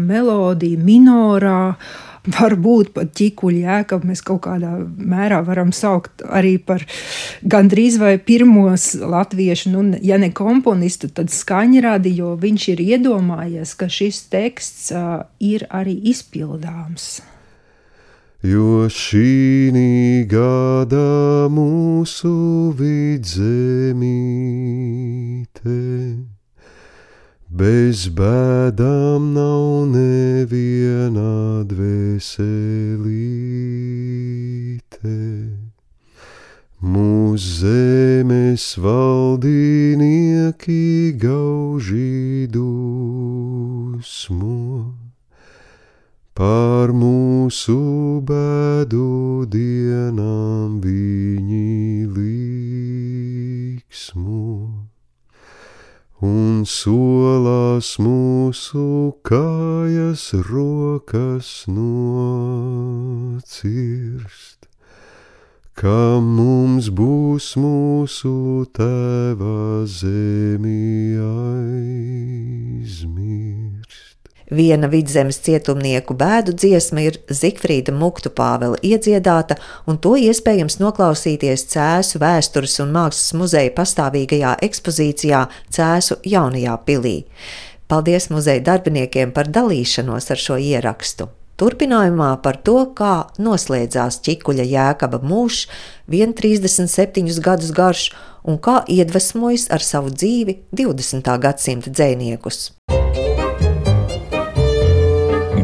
melodija, 0.00 0.80
minorā 0.80 1.60
varbūt 2.36 2.92
pat 2.96 3.12
ķīkuļu 3.18 3.62
jēkabu 3.64 4.10
mēs 4.10 4.22
kaut 4.26 4.42
kādā 4.46 4.74
mērā 4.82 5.40
varam 5.46 5.72
saukt 5.74 6.24
arī 6.26 6.56
par 6.58 6.84
gandrīz 7.42 7.98
vai 8.00 8.16
pirmos 8.18 8.94
latviešu, 8.98 9.72
nu, 9.74 9.84
ja 10.04 10.18
ne 10.20 10.30
komponistu, 10.34 11.08
tad 11.12 11.32
skaņradi, 11.32 12.14
jo 12.20 12.34
viņš 12.40 12.68
ir 12.74 12.84
iedomājies, 12.84 13.74
ka 13.78 13.90
šis 13.92 14.22
teksts 14.32 14.92
uh, 14.92 15.24
ir 15.40 15.66
arī 15.70 15.96
izpildāms. 16.12 17.18
Jo 18.46 18.86
šī 18.86 19.74
gada 20.30 21.50
mūsu 21.50 22.70
vidzemīte 22.78 23.98
Bez 27.48 28.12
bēdām 28.12 29.32
nav 29.32 29.88
neviena 29.88 31.64
dvēselīte. 31.64 32.36
Mūsu 36.84 37.48
zemes 37.62 38.76
valdinieki 38.76 41.16
gauži 41.16 42.44
dusmo, 42.52 43.96
par 46.36 46.92
mūsu 46.92 48.20
bēdu 48.28 49.48
dienām 49.48 50.84
viņi 50.84 52.12
līksmo 53.80 54.77
un 56.24 56.64
solās 56.66 57.98
mūsu 58.02 59.14
kājas 59.22 60.34
rokas 60.50 61.64
nocirst, 61.70 62.58
ka 65.78 66.18
mums 66.18 66.90
būs 66.90 67.56
mūsu 67.62 68.66
tēva 68.74 69.86
zemi 69.86 71.14
aizmirst. 71.22 72.48
Viena 74.48 74.88
vidzemes 74.88 75.36
cietumnieku 75.44 76.14
bēdu 76.16 76.54
dziesma 76.56 77.02
ir 77.04 77.18
Zikfrīda 77.28 77.92
Muktu 77.92 78.30
Pāvela 78.32 78.78
iedziedāta, 78.80 79.58
un 79.84 79.98
to 80.00 80.14
iespējams 80.16 80.78
noklausīties 80.80 81.66
Cēsu 81.68 82.20
vēstures 82.22 82.78
un 82.80 82.94
mākslas 82.96 83.34
muzeja 83.36 83.74
pastāvīgajā 83.76 84.54
ekspozīcijā 84.64 85.42
Cēsu 85.68 86.16
jaunajā 86.24 86.78
pilī. 86.88 87.16
Paldies 87.88 88.30
muzeja 88.32 88.64
darbiniekiem 88.64 89.34
par 89.36 89.52
dalīšanos 89.52 90.32
ar 90.32 90.40
šo 90.40 90.56
ierakstu. 90.60 91.28
Turpinājumā 91.58 92.30
par 92.40 92.60
to, 92.62 92.78
kā 92.96 93.28
noslēdzās 93.42 94.20
ķikuļa 94.24 94.64
jēkaba 94.70 95.18
mūžs, 95.26 95.66
137 96.08 97.42
gadus 97.44 97.74
garš, 97.74 98.04
un 98.48 98.60
kā 98.62 98.80
iedvesmojas 98.88 99.66
ar 99.74 99.84
savu 99.84 100.14
dzīvi 100.14 100.60
20. 100.72 101.34
gadsimta 101.42 101.92
dzēniekus. 101.92 102.68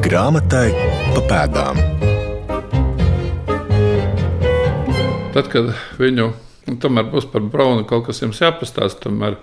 Grāmatai 0.05 0.67
pa 1.15 1.21
pēdām. 1.25 1.79
Tad, 5.33 5.49
kad 5.49 5.71
viņu 5.97 6.27
tomēr 6.83 7.07
būs 7.09 7.25
par 7.33 7.47
Braunu, 7.49 7.87
kaut 7.89 8.05
kas 8.11 8.21
jums 8.21 8.43
jāpastāsta 8.43 9.09
eh, 9.09 9.39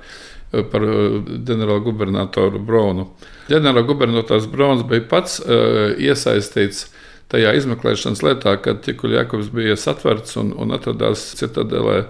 par 0.61 0.85
eh, 0.85 1.17
ģenerāla 1.47 1.81
gubernatoru 1.81 2.61
Braunu. 2.61 3.07
Ģenerāla 3.49 3.83
gubernators 3.89 4.45
Brauns 4.53 4.85
bija 4.85 5.07
pats 5.09 5.39
uh, 5.41 5.97
iesaistīts 5.97 6.91
tajā 7.33 7.55
izmeklēšanas 7.57 8.21
lietā, 8.21 8.53
kad 8.61 8.85
Čikuļs 8.85 9.17
Jakobs 9.17 9.49
bija 9.49 9.73
satverts 9.81 10.37
un, 10.37 10.53
un 10.53 10.77
atradās 10.77 11.25
citadelē 11.41 12.03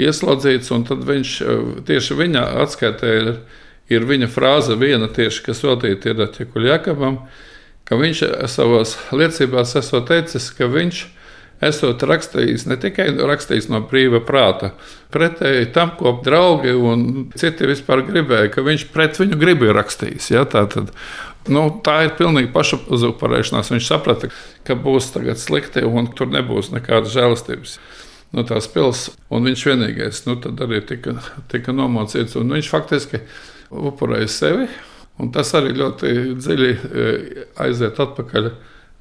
ieslodzīts. 0.00 0.72
Tad 0.88 1.04
viņš 1.12 1.38
tieši 1.92 2.20
viņa 2.24 2.48
atskaitē 2.64 3.14
ir, 3.20 3.32
ir 3.92 4.12
viņa 4.16 4.32
frāze, 4.32 4.80
viena 4.80 5.12
tieši, 5.12 5.48
kas 5.50 5.66
veltīta 5.68 6.16
ir 6.16 6.28
Čikuļs 6.40 6.72
Jakobam 6.72 7.24
ka 7.88 7.98
viņš 7.98 8.22
savās 8.50 8.96
liecībās 9.14 9.76
esot 9.80 10.08
teicis, 10.10 10.50
ka 10.56 10.70
viņš 10.70 11.02
esot 11.62 12.02
rakstījis 12.06 12.66
ne 12.66 12.76
tikai 12.80 13.08
rakstījis 13.16 13.68
no 13.70 13.82
brīva 13.86 14.22
prāta, 14.26 14.72
pretēji 15.14 15.70
tam, 15.74 15.94
ko 15.98 16.16
draugi 16.24 16.74
un 16.74 17.28
citi 17.38 17.68
vispār 17.70 18.02
gribēja, 18.08 18.50
ka 18.54 18.64
viņš 18.66 18.88
pret 18.94 19.20
viņu 19.20 19.38
gribu 19.38 19.68
ir 19.70 19.78
rakstījis. 19.78 20.32
Ja, 20.34 20.44
tā, 20.48 20.64
tad, 20.72 20.90
nu, 21.52 21.68
tā 21.86 22.00
ir 22.08 22.16
pilnīgi 22.18 22.50
pašapuparēšanās. 22.54 23.72
Viņš 23.74 23.90
saprata, 23.90 24.32
ka 24.66 24.78
būs 24.78 25.12
slikti 25.42 25.86
un 25.86 26.10
tur 26.16 26.32
nebūs 26.34 26.72
nekādas 26.74 27.14
žēlastības. 27.14 27.78
No 28.32 28.40
nu, 28.40 28.48
tās 28.48 28.64
pilsētas, 28.72 29.18
un 29.28 29.44
viņš 29.44 29.62
vienīgais 29.68 30.22
nu, 30.24 30.38
arī 30.64 30.80
tika, 30.88 31.18
tika 31.52 31.74
nomocīts. 31.76 32.38
Viņš 32.38 32.70
faktiski 32.72 33.20
upurēja 33.68 34.30
sevi, 34.32 34.70
Un 35.20 35.32
tas 35.34 35.52
arī 35.58 35.74
ļoti 35.76 36.12
dziļi 36.40 36.70
e, 36.72 37.06
aiziet 37.60 38.00
atpakaļ 38.00 38.48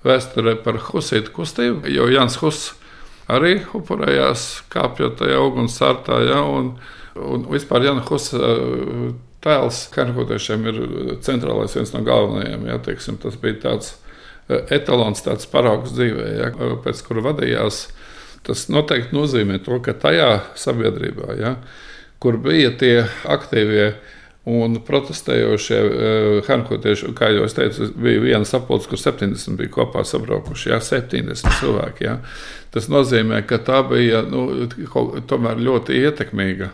vēsturē 0.05 0.57
par 0.65 0.79
Husītu 0.89 1.31
kustību, 1.35 1.87
jo 1.93 2.07
Jans 2.11 2.35
Huss 2.41 2.73
arī 3.31 3.61
upurējās 3.77 4.65
kāpjot 4.73 5.19
tajā 5.21 5.39
ugunsārtā. 5.45 6.19
Ja, 6.27 6.41
un, 6.43 6.73
un 7.15 7.47
vispār 7.53 7.87
Jana 7.87 8.03
Hussa 8.07 8.41
e, 8.41 9.11
tēls 9.41 9.85
kanikotiešiem 9.95 10.67
ir 10.69 10.81
centrālais 11.25 11.73
viens 11.77 11.95
no 11.95 12.03
galvenajiem. 12.05 12.67
Ja, 12.69 12.77
teiksim, 12.83 13.17
tas 13.21 13.39
bija 13.41 13.61
tāds 13.63 13.95
etalons, 14.71 15.23
tāds 15.23 15.47
paraugs 15.49 15.93
dzīvē, 15.95 16.27
ja, 16.39 16.51
pēc 16.83 17.03
kura 17.07 17.23
vadījās. 17.31 17.85
Tas 18.45 18.65
noteikti 18.73 19.15
nozīmē 19.15 19.59
to, 19.63 19.77
ka 19.85 19.93
tajā 19.97 20.31
sabiedrībā, 20.57 21.35
ja, 21.39 21.55
kur 22.21 22.39
bija 22.41 22.71
tie 22.77 22.95
aktīvie 23.29 23.93
un 24.49 24.79
protestējošie 24.81 25.79
uh, 25.85 26.37
hankotieši, 26.47 27.11
kā 27.17 27.29
jau 27.29 27.45
es 27.45 27.53
teicu, 27.57 27.91
bija 27.93 28.23
viena 28.23 28.47
sapulce, 28.47 28.89
kur 28.89 28.97
70 28.97 29.59
bija 29.59 29.73
kopā 29.75 30.01
sabraukuši, 30.07 30.71
jā, 30.73 30.79
70 30.81 31.59
cilvēki. 31.59 32.07
Jā. 32.07 32.17
Tas 32.73 32.87
nozīmē, 32.89 33.43
ka 33.45 33.59
tā 33.61 33.83
bija 33.85 34.23
nu, 34.25 34.47
ļoti 34.65 35.99
ietekmīga 36.01 36.71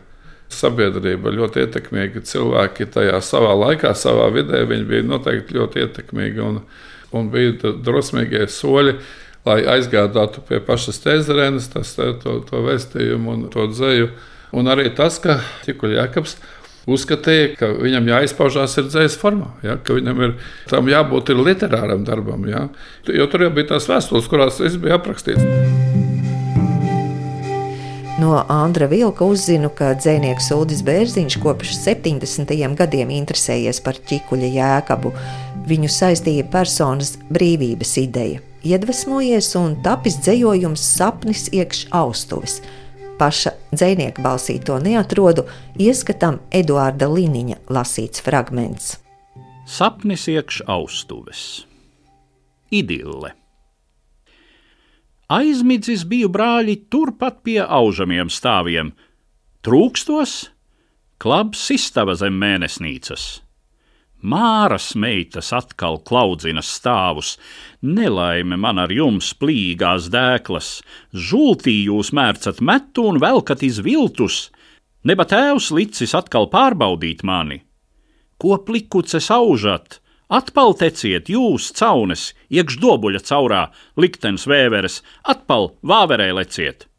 sabiedrība, 0.54 1.34
ļoti 1.36 1.66
ietekmīgi 1.66 2.24
cilvēki 2.28 2.88
tajā 2.94 3.20
savā 3.26 3.54
laikā, 3.58 3.92
savā 3.98 4.30
vidē. 4.32 4.64
Viņi 4.70 4.88
bija 4.88 5.08
noteikti 5.08 5.58
ļoti 5.58 5.84
ietekmīgi 5.84 6.44
un, 6.44 6.62
un 7.12 7.32
bija 7.34 7.74
drosmīgie 7.84 8.46
soļi, 8.52 8.96
lai 9.48 9.60
aizgādātu 9.76 10.44
pie 10.48 10.62
pašas 10.64 11.02
tēzerenes, 11.04 11.70
tas, 11.74 11.96
to, 11.98 12.40
to 12.48 12.64
vēstījumu 12.64 13.34
un 13.34 13.46
to 13.52 13.68
dzēju. 13.72 14.12
Un 14.56 14.72
arī 14.72 14.88
tas, 14.96 15.20
ka 15.20 15.42
Tikuļa 15.66 16.06
Jakobs 16.06 16.38
uzskatīja, 16.88 17.56
ka 17.60 17.72
viņam 17.76 18.08
jāizpaužās 18.14 18.78
ir 18.80 18.88
dzīslas 18.90 19.20
formā, 19.20 19.52
ja, 19.66 19.78
ka 19.84 19.98
viņam 19.98 20.24
ir 20.24 20.38
tam 20.72 20.90
jābūt 20.92 21.34
ir 21.34 21.44
literāram 21.44 22.08
darbam. 22.08 22.48
Ja, 22.50 22.68
jo 23.12 23.28
tur 23.32 23.48
jau 23.48 23.54
bija 23.54 23.74
tās 23.76 23.90
vēstules, 23.92 24.30
kurās 24.32 24.62
viss 24.64 24.80
bija 24.82 25.00
aprakstīts. 25.00 25.44
No 28.18 28.46
Andra 28.50 28.88
Vilka 28.90 29.26
uzzinu, 29.30 29.70
ka 29.70 29.92
dzinieks 29.94 30.48
Ulris 30.56 30.80
Bērziņš 30.82 31.36
kopš 31.38 31.76
70. 31.84 32.50
gadiem 32.80 33.12
interesējies 33.14 33.78
par 33.86 34.00
ķikuļa 34.10 34.50
jēkabu. 34.56 35.12
Viņu 35.70 35.92
saistīja 35.92 36.48
personas 36.50 37.14
brīvības 37.30 37.94
ideja. 38.02 38.42
Iedvesmojies 38.66 39.52
un 39.60 39.76
tapis 39.86 40.18
dzējojums 40.26 40.82
sapnis 40.98 41.46
iekš 41.54 41.86
austuvis. 41.94 42.58
Paša 43.18 43.52
dzinieka 43.74 44.22
balsī 44.22 44.60
to 44.62 44.78
neatrodu, 44.78 45.48
ieskatam 45.82 46.38
Eduarda 46.54 47.10
Liniņa 47.10 47.64
lasīts 47.74 48.22
fragments. 48.22 48.98
Sapnis 49.68 50.28
iekš 50.30 50.62
austuves. 50.70 51.66
Idille. 52.72 53.34
Aizmidzis 55.28 56.06
biju 56.08 56.30
brāļi 56.32 56.78
turpat 56.94 57.42
pie 57.44 57.60
aužamiem 57.60 58.30
stāviem. 58.32 58.94
Trūkstos, 59.66 60.38
klabs 61.20 61.66
izstava 61.74 62.16
zem 62.16 62.38
mēnesnīcas. 62.40 63.47
Māras 64.22 64.96
meitas 64.98 65.52
atkal 65.54 66.00
klaudzina 66.02 66.64
stāvus, 66.66 67.36
nelaime 67.82 68.58
man 68.58 68.82
ar 68.82 68.90
jums 68.90 69.30
plīgās 69.38 70.10
dēklas, 70.10 70.82
žultī 71.14 71.84
jūs 71.86 72.10
mērcat 72.18 72.60
metu 72.62 73.06
un 73.12 73.22
velkat 73.22 73.62
izviltus, 73.62 74.50
neba 75.06 75.28
tēvs 75.30 75.70
licis 75.72 76.18
atkal 76.18 76.50
pārbaudīt 76.50 77.22
mani. 77.24 77.62
Ko 78.42 78.58
plikuces 78.66 79.30
aužat, 79.34 80.02
Atpal 80.28 80.74
teciet 80.76 81.30
jūs, 81.32 81.70
caunes, 81.72 82.34
iekš 82.52 82.82
dobuļa 82.84 83.22
caurā, 83.24 83.62
liktenis 83.96 84.44
vēveres, 84.44 85.00
atpal 85.24 85.72
vāverē 85.80 86.34
leciet. 86.36 86.90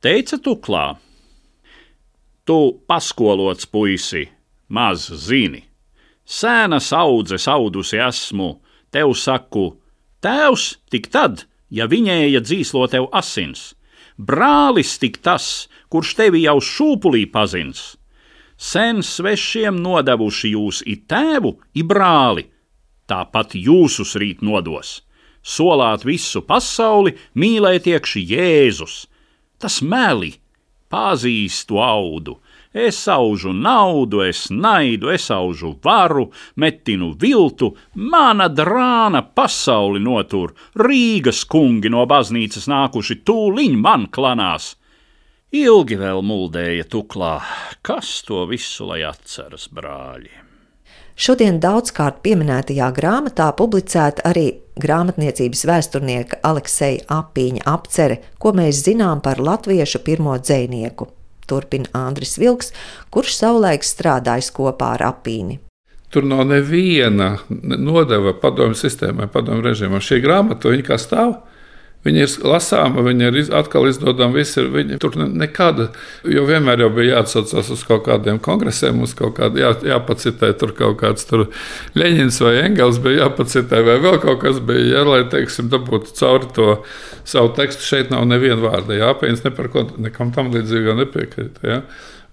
Teica 0.00 0.38
tuklā. 0.40 0.86
Tu 2.48 2.58
paskolots 2.88 3.68
puisi, 3.68 4.24
maz 4.72 5.10
zini. 5.12 5.60
Sēnas 6.24 6.88
audzes 6.96 7.48
audusi 7.48 7.98
esmu, 8.00 8.58
tev 8.90 9.12
saku, 9.18 9.74
tēvs 10.24 10.78
tik 10.90 11.10
tad, 11.12 11.44
ja 11.68 11.84
viņēja 11.90 12.40
dzīslo 12.40 12.86
tev 12.88 13.10
asins, 13.12 13.74
brālis 14.16 14.96
tik 15.02 15.20
tas, 15.20 15.68
kurš 15.92 16.14
tevi 16.20 16.44
jau 16.46 16.56
šūpulī 16.64 17.26
pazins. 17.30 17.94
Sen 18.56 19.02
svešiem 19.02 19.80
nodevuši 19.82 20.54
jūs 20.54 20.80
i 20.86 20.96
tēvu, 21.10 21.56
i 21.74 21.82
brāli, 21.82 22.46
tāpat 23.10 23.56
jūsus 23.58 24.14
rīt 24.20 24.40
nodos. 24.40 25.02
Solāt 25.44 26.06
visu 26.08 26.40
pasauli, 26.40 27.18
mīlēt 27.36 27.90
iekšā 27.90 28.22
Jēzus. 28.30 29.04
Tas 29.60 29.82
meli, 29.82 30.32
pazīstu 30.88 31.82
audu. 31.84 32.38
Es 32.74 33.08
aužu 33.08 33.52
naudu, 33.54 34.24
es 34.26 34.48
naidu, 34.50 35.12
es 35.14 35.28
aužu 35.30 35.76
varu, 35.84 36.24
metinu 36.58 37.12
viltu, 37.14 37.68
mana 37.94 38.48
drāna 38.50 39.22
pasauli 39.22 40.02
notur, 40.02 40.56
Rīgas 40.74 41.44
kungi 41.46 41.92
no 41.94 42.02
baznīcas 42.10 42.66
nākuši 42.66 43.20
tūliņ 43.22 43.78
man 43.78 44.08
klanās. 44.10 44.72
Ilgi 45.54 46.00
vēl 46.02 46.18
muldēja 46.26 46.88
tuklā, 46.90 47.36
kas 47.86 48.24
to 48.26 48.42
visu 48.50 48.90
lai 48.90 49.04
atceras, 49.06 49.68
brāļi. 49.70 50.34
Šodien 51.14 51.62
daudzkārt 51.62 52.24
pieminētajā 52.26 52.90
grāmatā 52.90 53.52
publicēta 53.54 54.26
arī 54.34 54.48
grāmatniecības 54.82 55.62
vēsturnieka 55.70 56.42
Alekseja 56.42 57.06
Apīņa 57.22 57.68
apcere, 57.70 58.18
ko 58.42 58.50
mēs 58.58 58.82
zinām 58.82 59.22
par 59.22 59.38
latviešu 59.38 60.02
pirmo 60.02 60.34
dzinieku. 60.42 61.14
Turpina 61.50 61.90
Andris 61.96 62.36
Vilks, 62.40 62.72
kurš 63.14 63.38
savulaik 63.40 63.86
strādājis 63.86 64.50
kopā 64.54 64.94
ar 64.98 65.08
Apīni. 65.12 65.60
Tur 66.14 66.26
nav 66.30 66.44
neviena 66.46 67.32
nodeva 67.50 68.36
padomju 68.38 68.78
sistēmai, 68.78 69.26
padomju 69.32 69.66
režīmam. 69.66 70.02
Šī 70.04 70.20
grāmata, 70.22 70.70
viņa 70.70 70.86
kā 70.86 70.98
stāv, 71.00 71.32
Viņa 72.04 72.20
ir 72.20 72.32
lasāma, 72.44 73.00
viņa 73.06 73.28
ir 73.30 73.38
atkal 73.56 73.86
izdodama. 73.88 74.36
Viņa 74.36 74.98
tur 75.00 75.16
nekāda, 75.24 75.88
jo 76.28 76.44
vienmēr 76.44 76.82
jau 76.84 76.90
bija 76.92 77.18
jāatsaucas 77.18 77.70
uz 77.72 77.84
kaut 77.88 78.04
kādiem 78.08 78.40
kongresiem, 78.44 79.00
uz 79.04 79.14
kaut 79.16 79.38
kādu 79.38 79.62
jā, 79.62 79.70
jāpacitē, 79.88 80.50
tur 80.60 80.74
kaut 80.76 80.98
kāds 81.00 81.24
tur 81.28 81.46
Leņķins 81.96 82.40
vai 82.44 82.54
Engels 82.66 83.00
bija 83.04 83.24
jāpacitē, 83.24 83.80
vai 83.86 83.96
vēl 84.04 84.18
kaut 84.20 84.42
kas 84.42 84.60
bija, 84.60 84.98
jā, 84.98 85.04
lai, 85.08 85.22
teiksim, 85.32 85.70
dabūtu 85.72 86.12
cauri 86.18 86.50
to 86.56 86.68
savu 87.24 87.54
tekstu. 87.56 87.88
Šeit 87.88 88.12
nav 88.12 88.28
neviena 88.28 88.60
vārda 88.60 89.00
jāpieņems, 89.00 89.46
ne 89.46 89.54
par 89.56 89.70
ko 89.72 89.86
nekam 89.96 90.34
tam 90.36 90.52
līdzīgam 90.52 91.00
nepiekrīt. 91.00 91.64
Jā. 91.64 91.80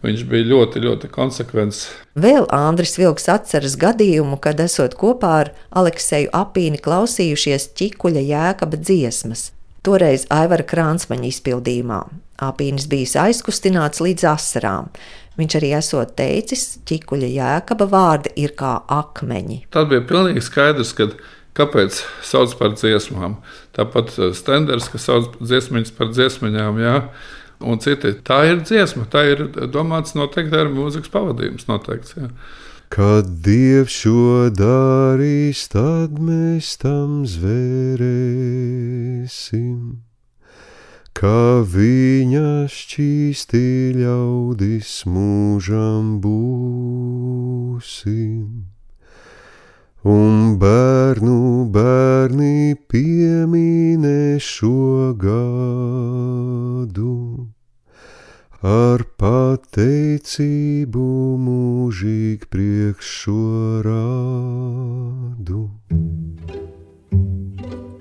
Viņš 0.01 0.25
bija 0.27 0.49
ļoti, 0.49 0.81
ļoti 0.81 1.11
konsekvents. 1.13 1.85
Vēl 2.17 2.47
Andris 2.51 2.97
Vilks 2.97 3.29
atceras 3.29 3.77
gadījumu, 3.79 4.41
kad 4.41 4.59
esot 4.59 4.97
kopā 4.99 5.33
ar 5.45 5.55
Alekseju 5.69 6.33
Apīni 6.35 6.81
klausījušies 6.81 7.69
ķikuļa 7.77 8.27
jēkaba 8.33 8.81
dziesmas 8.81 9.51
toreiz 9.85 10.27
Aivara 10.33 10.65
Krānsmaņa 10.67 11.29
izpildījumā. 11.29 12.01
Apīnis 12.41 12.87
bija 12.89 13.27
aizkustināts 13.27 14.01
līdz 14.01 14.25
asarām. 14.31 14.89
Viņš 15.39 15.57
arī 15.57 15.69
esot 15.77 16.15
teicis, 16.17 16.65
ķikuļa 16.89 17.29
jēkaba 17.31 17.87
vārdi 17.89 18.33
ir 18.43 18.55
kā 18.57 18.79
akmeņi. 18.91 19.61
Tad 19.73 19.87
bija 19.93 20.03
pilnīgi 20.09 20.43
skaidrs, 20.43 20.91
ka 20.97 21.07
kāpēc 21.57 22.01
sauc 22.25 22.55
par 22.59 22.75
dziesmām. 22.75 23.37
Tāpat 23.77 24.11
eh, 24.17 24.33
Stenders, 24.37 24.89
kas 24.91 25.07
sauc 25.07 25.37
dziesmiņas 25.39 25.93
par 25.97 26.11
dziesmiņām, 26.11 26.81
jā, 26.83 26.97
un 27.61 27.79
citi. 27.83 28.13
Tā 28.27 28.41
ir 28.49 28.65
dziesma, 28.65 29.07
tā 29.11 29.23
ir 29.31 29.45
domāts 29.71 30.17
noteikti 30.17 30.59
ar 30.59 30.71
mūzikas 30.73 31.13
pavadījums 31.13 31.69
noteikts. 31.71 32.17
Jā. 32.19 32.31
Kad 32.91 33.23
Dievs 33.39 33.93
šo 34.01 34.51
darīs, 34.51 35.61
tad 35.71 36.17
mēs 36.19 36.75
tam 36.81 37.21
zvērēsim, 37.23 38.03
kā 41.15 41.63
viņa 41.75 42.67
šķīsti 42.67 43.61
ļaudis 43.95 44.91
mūžam 45.07 46.19
būsim. 46.25 47.95
Un 50.03 50.59
bērnu 50.59 51.39
bērni 51.71 52.75
pieminē 52.91 54.35
šo 54.51 55.15
gadu 55.23 57.15
ar 58.61 59.01
pateicību 59.17 61.03
mūžīgi 61.41 62.45
priekš 62.53 63.13
šo 63.21 63.81
rādu. 63.87 65.61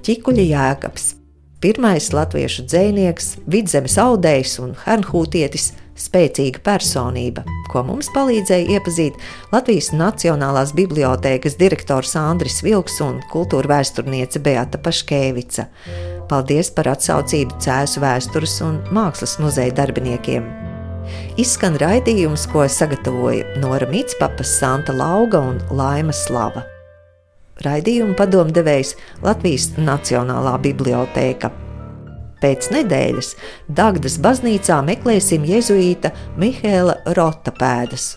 Čikuļa 0.04 0.44
Jēkabs, 0.44 1.06
pirmais 1.64 2.10
latviešu 2.12 2.66
dzēnieks, 2.68 3.38
vidzemes 3.48 3.96
audējs 4.00 4.58
un 4.60 4.76
hernhūtietis, 4.84 5.72
spēcīga 6.00 6.62
personība, 6.64 7.44
ko 7.70 7.82
mums 7.86 8.08
palīdzēja 8.14 8.78
iepazīt 8.78 9.18
Latvijas 9.52 9.90
Nacionālās 9.94 10.72
bibliotēkas 10.76 11.58
direktors 11.60 12.16
Andris 12.18 12.60
Vilks 12.64 12.98
un 13.04 13.20
kultūra 13.32 13.76
vēsturniece 13.76 14.42
Beata 14.42 14.80
Paškēvica. 14.80 15.68
Paldies 16.30 16.72
par 16.74 16.90
atsaucību 16.94 17.60
Cēzu 17.62 18.02
vēstures 18.02 18.58
un 18.66 18.82
mākslas 18.94 19.36
muzeja 19.42 19.76
darbiniekiem. 19.82 20.46
Izskan 21.40 21.78
raidījums, 21.80 22.44
ko 22.50 22.66
sagatavoja 22.70 23.56
Nora 23.62 23.88
Mitspapa, 23.90 24.44
Santa 24.46 24.94
Lauga 24.94 25.40
un 25.52 25.58
Laima 25.74 26.14
Slava. 26.14 26.66
Raidījuma 27.64 28.16
padomdevējs 28.16 28.94
Latvijas 29.24 29.72
Nacionālā 29.76 30.54
bibliotēka. 30.64 31.50
Pēc 32.40 32.70
nedēļas 32.72 33.34
Dagdas 33.68 34.16
baznīcā 34.24 34.80
meklēsim 34.86 35.44
jēzuīta 35.48 36.14
Mihēla 36.40 37.00
Rota 37.18 37.52
pēdas 37.56 38.14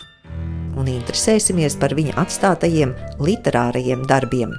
un 0.78 0.90
interesēsimies 0.90 1.76
par 1.80 1.94
viņa 1.96 2.16
atstātajiem 2.24 2.94
literārajiem 3.22 4.04
darbiem. 4.10 4.54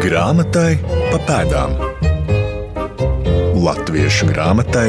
Grāmatai 0.00 0.78
pa 1.10 1.20
pēdām 1.28 1.76
Latviešu 3.60 4.30
grāmatai 4.30 4.88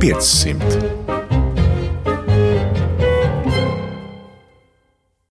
500. 0.00 1.07